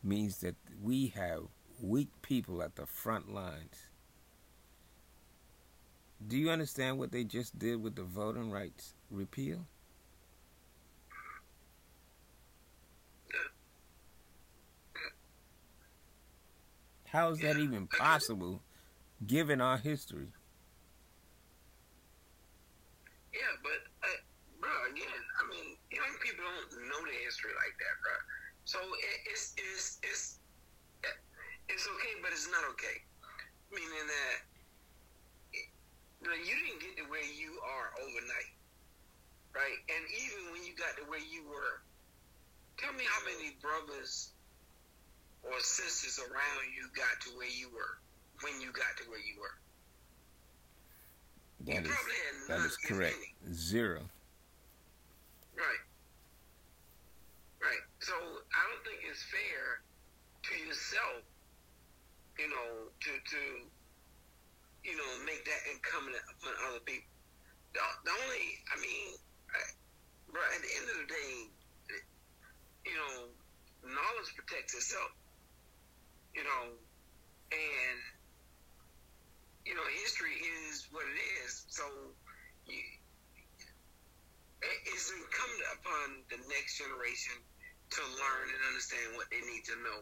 means 0.04 0.40
that 0.40 0.56
we 0.82 1.08
have 1.16 1.44
weak 1.82 2.10
people 2.22 2.62
at 2.62 2.76
the 2.76 2.86
front 2.86 3.34
lines 3.34 3.90
do 6.28 6.38
you 6.38 6.50
understand 6.50 6.98
what 6.98 7.12
they 7.12 7.24
just 7.24 7.58
did 7.60 7.82
with 7.82 7.96
the 7.96 8.04
voting 8.04 8.50
rights 8.52 8.94
repeal? 9.10 9.66
How 17.14 17.30
is 17.30 17.38
that 17.46 17.62
even 17.62 17.86
possible 17.86 18.58
given 19.22 19.62
our 19.62 19.78
history? 19.78 20.34
Yeah, 23.30 23.54
but, 23.62 23.86
uh, 24.02 24.18
bro, 24.58 24.74
again, 24.90 25.22
I 25.38 25.46
mean, 25.46 25.78
young 25.94 26.10
people 26.26 26.42
don't 26.42 26.90
know 26.90 27.02
the 27.06 27.14
history 27.22 27.54
like 27.54 27.78
that, 27.78 27.96
bro. 28.02 28.18
So 28.66 28.80
it, 28.82 29.30
it's, 29.30 29.54
it's, 29.62 30.02
it's, 30.02 30.42
it's 31.70 31.86
okay, 31.86 32.14
but 32.26 32.34
it's 32.34 32.50
not 32.50 32.66
okay. 32.74 32.98
Meaning 33.70 34.10
that 34.10 34.38
you 36.34 36.56
didn't 36.66 36.82
get 36.82 36.98
to 36.98 37.06
where 37.14 37.30
you 37.38 37.62
are 37.62 37.94
overnight, 38.02 38.58
right? 39.54 39.78
And 39.86 40.02
even 40.18 40.50
when 40.50 40.66
you 40.66 40.74
got 40.74 40.98
to 40.98 41.06
where 41.06 41.22
you 41.22 41.46
were, 41.46 41.86
tell 42.82 42.94
me 42.98 43.06
how 43.06 43.22
many 43.22 43.54
brothers 43.62 44.33
sisters 45.64 46.20
around 46.20 46.62
you 46.76 46.88
got 46.96 47.20
to 47.26 47.30
where 47.38 47.50
you 47.50 47.70
were 47.74 48.00
when 48.42 48.60
you 48.62 48.72
got 48.72 48.98
to 48.98 49.10
where 49.10 49.20
you 49.20 49.40
were. 49.40 49.58
That 51.66 51.86
you 51.86 51.92
is, 51.92 52.48
that 52.48 52.60
is 52.60 52.78
correct. 52.78 53.16
Zero. 53.54 54.02
Right. 55.56 55.84
Right. 57.62 57.84
So 58.00 58.14
I 58.14 58.62
don't 58.68 58.84
think 58.84 59.00
it's 59.10 59.24
fair 59.32 59.80
to 60.44 60.54
yourself, 60.68 61.24
you 62.38 62.50
know, 62.50 62.92
to 62.92 63.12
to 63.12 63.42
you 64.84 64.96
know, 65.00 65.12
make 65.24 65.44
that 65.48 65.62
incumbent 65.72 66.20
upon 66.28 66.52
other 66.68 66.84
people. 66.84 67.08
The, 67.72 67.82
the 68.04 68.12
only, 68.12 68.46
I 68.68 68.76
mean, 68.84 69.16
I, 69.56 69.60
bro, 70.30 70.44
at 70.44 70.60
the 70.60 70.72
end 70.76 70.86
of 70.92 70.98
the 71.00 71.08
day, 71.10 71.32
you 72.86 72.96
know, 73.00 73.32
knowledge 73.88 74.30
protects 74.36 74.76
itself. 74.76 75.16
You 76.36 76.44
know, 76.44 76.78
and 77.52 78.00
you 79.66 79.76
know, 79.76 79.86
history 79.88 80.34
is 80.34 80.88
what 80.92 81.06
it 81.08 81.20
is. 81.46 81.66
So, 81.70 82.16
you, 82.66 82.82
it's 84.62 85.12
incumbent 85.12 85.64
upon 85.80 86.26
the 86.30 86.38
next 86.50 86.78
generation 86.78 87.36
to 87.92 88.02
learn 88.02 88.50
and 88.50 88.64
understand 88.68 89.16
what 89.16 89.28
they 89.32 89.42
need 89.42 89.64
to 89.66 89.76
know, 89.84 90.02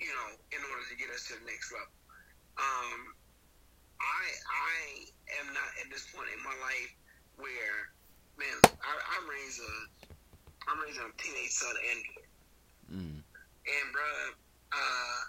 you 0.00 0.08
know, 0.14 0.28
in 0.52 0.62
order 0.70 0.84
to 0.90 0.96
get 0.96 1.10
us 1.10 1.26
to 1.28 1.34
the 1.38 1.44
next 1.46 1.72
level. 1.72 1.86
Um, 2.58 3.14
I 4.00 4.24
I 4.50 5.06
am 5.40 5.54
not 5.54 5.68
at 5.84 5.90
this 5.90 6.10
point 6.14 6.30
in 6.32 6.42
my 6.42 6.56
life 6.60 6.92
where, 7.36 7.76
man, 8.38 8.56
I, 8.82 9.00
I'm 9.18 9.28
raising 9.28 9.64
a 9.64 10.70
I'm 10.72 10.80
raising 10.80 11.02
a 11.04 11.22
teenage 11.22 11.50
son 11.50 11.76
and 11.90 12.04
Mm. 12.90 13.24
and 13.66 13.94
bruh, 13.94 14.30
uh, 14.72 15.20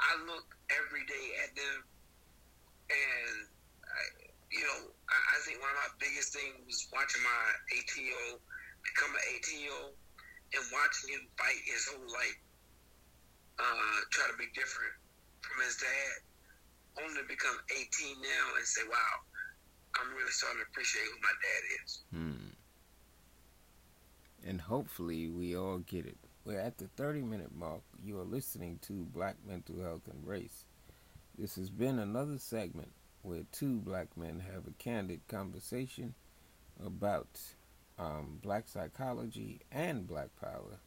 I 0.00 0.12
look 0.26 0.46
every 0.72 1.04
day 1.04 1.26
at 1.44 1.52
them, 1.54 1.78
and 2.90 3.36
I, 3.84 4.02
you 4.50 4.64
know, 4.64 4.80
I, 5.08 5.16
I 5.16 5.36
think 5.44 5.60
one 5.60 5.70
of 5.70 5.80
my 5.84 5.92
biggest 6.00 6.32
things 6.32 6.56
was 6.64 6.88
watching 6.92 7.22
my 7.22 7.44
18 7.76 8.04
year 8.04 8.20
old 8.32 8.40
become 8.82 9.12
an 9.12 9.24
18 9.36 9.60
year 9.60 9.76
old 9.84 9.94
and 10.56 10.64
watching 10.72 11.14
him 11.14 11.24
fight 11.38 11.60
his 11.62 11.86
whole 11.86 12.10
life, 12.10 12.40
uh, 13.60 13.98
try 14.10 14.26
to 14.26 14.36
be 14.36 14.50
different 14.56 14.94
from 15.42 15.62
his 15.62 15.76
dad, 15.78 16.16
only 17.04 17.22
become 17.28 17.54
18 17.70 17.86
now 18.18 18.44
and 18.58 18.66
say, 18.66 18.82
wow, 18.90 19.14
I'm 20.00 20.10
really 20.16 20.32
starting 20.34 20.60
to 20.62 20.66
appreciate 20.70 21.06
who 21.06 21.18
my 21.22 21.34
dad 21.38 21.62
is. 21.78 21.90
Hmm. 22.10 22.50
And 24.48 24.60
hopefully 24.60 25.28
we 25.28 25.56
all 25.56 25.78
get 25.78 26.06
it. 26.06 26.18
We're 26.50 26.58
at 26.58 26.78
the 26.78 26.88
30 26.96 27.22
minute 27.22 27.54
mark. 27.56 27.82
You 28.04 28.18
are 28.18 28.24
listening 28.24 28.80
to 28.82 29.06
Black 29.14 29.36
Mental 29.46 29.80
Health 29.80 30.08
and 30.10 30.26
Race. 30.26 30.64
This 31.38 31.54
has 31.54 31.70
been 31.70 32.00
another 32.00 32.38
segment 32.38 32.90
where 33.22 33.44
two 33.52 33.78
black 33.78 34.16
men 34.16 34.42
have 34.52 34.66
a 34.66 34.72
candid 34.72 35.20
conversation 35.28 36.14
about 36.84 37.38
um, 38.00 38.40
black 38.42 38.66
psychology 38.66 39.60
and 39.70 40.08
black 40.08 40.30
power 40.40 40.80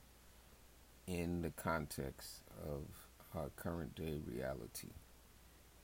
in 1.07 1.43
the 1.43 1.51
context 1.51 2.41
of 2.61 2.83
our 3.33 3.47
current 3.55 3.95
day 3.95 4.19
reality. 4.27 4.89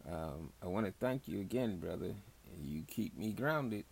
Um, 0.06 0.52
I 0.62 0.68
want 0.68 0.88
to 0.88 0.94
thank 1.00 1.26
you 1.26 1.39
again, 1.39 1.78
brother. 1.78 2.15
You 2.62 2.84
keep 2.86 3.18
me 3.18 3.32
grounded. 3.32 3.86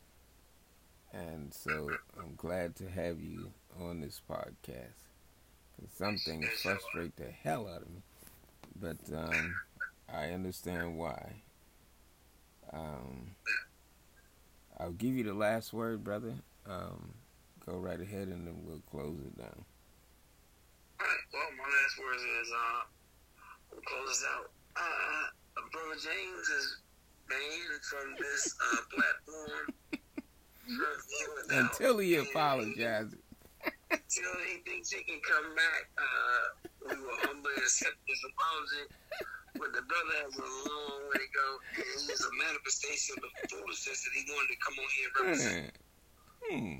And 1.13 1.53
so 1.53 1.91
I'm 2.19 2.35
glad 2.35 2.75
to 2.75 2.89
have 2.89 3.21
you 3.21 3.53
on 3.79 4.01
this 4.01 4.21
podcast. 4.29 5.06
Some 5.95 6.17
things 6.17 6.47
frustrate 6.61 7.15
the 7.15 7.31
hell 7.43 7.67
out 7.67 7.81
of 7.81 7.89
me. 7.89 8.01
But 8.79 8.97
um, 9.15 9.55
I 10.13 10.29
understand 10.31 10.97
why. 10.97 11.41
Um, 12.71 13.31
I'll 14.79 14.91
give 14.91 15.15
you 15.15 15.23
the 15.23 15.33
last 15.33 15.73
word, 15.73 16.03
brother. 16.03 16.33
Um, 16.69 17.13
go 17.65 17.77
right 17.77 17.99
ahead 17.99 18.27
and 18.27 18.45
then 18.45 18.57
we'll 18.63 18.81
close 18.91 19.19
it 19.25 19.37
down. 19.37 19.65
All 20.99 21.07
right. 21.07 21.17
Well, 21.33 21.43
my 21.57 21.63
last 21.63 21.99
words 21.99 22.21
is 22.21 22.51
uh, 22.53 22.81
we'll 23.71 23.81
close 23.81 24.07
this 24.09 24.25
out. 24.35 24.51
Uh, 24.75 25.61
Brother 25.71 25.95
James 25.95 26.47
is 26.49 26.77
banned 27.29 27.83
from 27.83 28.15
this 28.19 28.55
uh, 28.71 28.77
platform. 28.95 29.73
Until 31.49 31.97
he 31.97 32.15
apologizes. 32.15 33.15
Until 33.91 34.33
he 34.51 34.59
thinks 34.67 34.91
he 34.91 35.03
can 35.03 35.19
come 35.23 35.55
back, 35.55 35.83
uh, 35.97 36.45
we 36.91 36.95
will 37.01 37.17
humbly 37.23 37.53
accept 37.57 37.95
his 38.05 38.19
apology. 38.27 38.83
But 39.55 39.73
the 39.73 39.81
brother 39.87 40.15
has 40.27 40.35
a 40.37 40.43
long 40.69 40.99
way 41.09 41.17
to 41.23 41.29
go. 41.33 41.47
And 41.77 41.85
he 41.87 42.11
is 42.11 42.21
a 42.21 42.33
manifestation 42.45 43.15
of 43.23 43.29
the 43.31 43.47
foolishness 43.47 44.03
that 44.03 44.13
he 44.13 44.23
wanted 44.31 44.49
to 44.53 44.59
come 44.59 44.75
on 44.77 44.89
here 44.91 45.07
and 45.07 45.15
represent. 45.23 45.71
Hmm. 46.43 46.77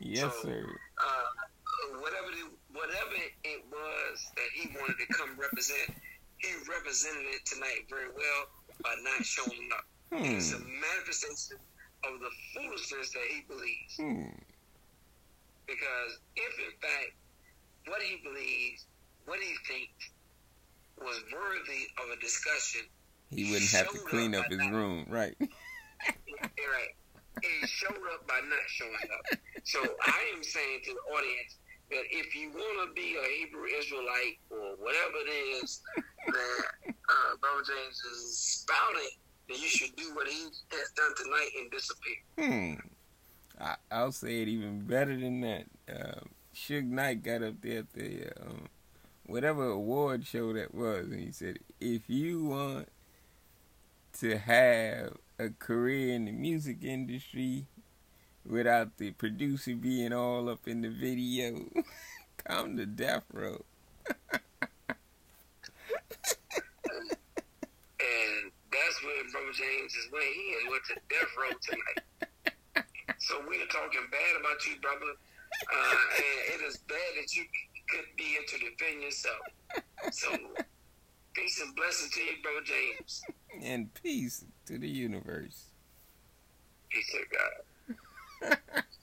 Yes, 0.00 0.32
So, 0.40 0.48
sir. 0.48 0.64
Uh, 0.64 1.28
whatever 2.00 2.30
the, 2.32 2.44
whatever 2.72 3.14
it 3.44 3.62
was 3.68 4.16
that 4.36 4.50
he 4.54 4.68
wanted 4.80 4.96
to 4.96 5.06
come 5.12 5.36
represent, 5.38 5.92
he 6.38 6.48
represented 6.72 7.26
it 7.36 7.44
tonight 7.44 7.84
very 7.88 8.08
well 8.08 8.42
by 8.82 8.96
not 9.04 9.24
showing 9.24 9.68
up. 9.76 9.84
It's 10.12 10.52
a 10.52 10.56
Hmm. 10.56 10.80
manifestation 10.80 11.58
of 12.08 12.18
the 12.18 12.30
foolishness 12.54 13.12
that 13.12 13.26
he 13.30 13.42
believes. 13.46 13.94
Hmm. 14.00 14.32
Because 15.66 16.18
if 16.36 16.52
in 16.58 16.74
fact 16.80 17.12
what 17.86 18.02
he 18.02 18.20
believes, 18.22 18.86
what 19.24 19.38
he 19.40 19.54
thinks 19.68 20.10
was 20.98 21.22
worthy 21.32 21.82
of 22.02 22.16
a 22.16 22.20
discussion, 22.20 22.82
He 23.30 23.50
wouldn't 23.50 23.70
have 23.70 23.88
to 23.88 23.98
clean 24.00 24.34
up 24.34 24.46
his 24.50 24.66
room, 24.68 25.06
right? 25.08 25.34
right. 25.40 26.92
He 27.42 27.66
showed 27.66 28.04
up 28.12 28.26
by 28.26 28.40
not 28.48 28.64
showing 28.68 28.92
up. 28.92 29.38
So 29.64 29.80
I 29.80 30.20
am 30.34 30.42
saying 30.42 30.80
to 30.84 30.92
the 30.92 31.14
audience 31.14 31.56
that 31.90 32.04
if 32.10 32.34
you 32.34 32.50
want 32.50 32.88
to 32.88 32.94
be 32.94 33.16
a 33.16 33.26
Hebrew 33.38 33.66
Israelite 33.78 34.38
or 34.50 34.76
whatever 34.78 35.16
it 35.26 35.30
is 35.62 35.80
that 36.26 36.64
uh, 36.86 37.36
Brother 37.40 37.64
James 37.66 37.98
is 38.12 38.38
spouting, 38.38 39.10
then 39.48 39.58
you 39.58 39.68
should 39.68 39.94
do 39.96 40.14
what 40.14 40.28
he 40.28 40.44
has 40.44 40.90
done 40.96 41.12
tonight 41.16 41.50
and 41.60 41.70
disappear. 41.70 42.18
Hmm. 42.38 42.89
I, 43.60 43.76
I'll 43.90 44.12
say 44.12 44.42
it 44.42 44.48
even 44.48 44.80
better 44.80 45.16
than 45.16 45.40
that. 45.42 45.64
Uh, 45.88 46.20
Suge 46.54 46.88
Knight 46.88 47.22
got 47.22 47.42
up 47.42 47.60
there 47.60 47.80
at 47.80 47.92
the 47.92 48.28
um, 48.40 48.68
whatever 49.26 49.64
award 49.66 50.26
show 50.26 50.52
that 50.52 50.74
was, 50.74 51.06
and 51.10 51.20
he 51.20 51.32
said, 51.32 51.58
"If 51.80 52.08
you 52.08 52.44
want 52.44 52.88
to 54.20 54.38
have 54.38 55.16
a 55.38 55.50
career 55.50 56.14
in 56.14 56.24
the 56.24 56.32
music 56.32 56.82
industry 56.82 57.66
without 58.44 58.96
the 58.96 59.12
producer 59.12 59.74
being 59.74 60.12
all 60.12 60.48
up 60.48 60.66
in 60.66 60.80
the 60.80 60.90
video, 60.90 61.66
come 62.44 62.76
to 62.76 62.86
Death 62.86 63.24
Row." 63.32 63.64
And 68.00 68.50
that's 68.72 69.02
where 69.04 69.30
Brother 69.30 69.52
James 69.52 69.94
is 69.94 70.08
went. 70.10 70.24
He 70.24 70.68
went 70.70 70.84
to 70.88 70.94
death 71.08 71.28
row 71.38 71.50
tonight. 71.62 72.09
So 73.18 73.40
we 73.48 73.56
are 73.62 73.66
talking 73.66 74.00
bad 74.10 74.40
about 74.40 74.66
you, 74.66 74.80
brother. 74.80 75.12
Uh, 75.72 75.94
and 76.16 76.60
it 76.60 76.66
is 76.66 76.76
bad 76.88 76.98
that 77.16 77.34
you 77.34 77.44
could 77.88 78.04
be 78.16 78.24
here 78.24 78.42
to 78.46 78.58
defend 78.58 79.02
yourself. 79.02 79.40
So 80.12 80.30
peace 81.34 81.60
and 81.60 81.74
blessing 81.74 82.10
to 82.12 82.20
you, 82.20 82.42
Brother 82.42 82.64
James. 82.64 83.22
And 83.62 83.92
peace 83.94 84.44
to 84.66 84.78
the 84.78 84.88
universe. 84.88 85.66
Peace 86.90 87.12
to 87.12 88.48
God. 88.48 88.58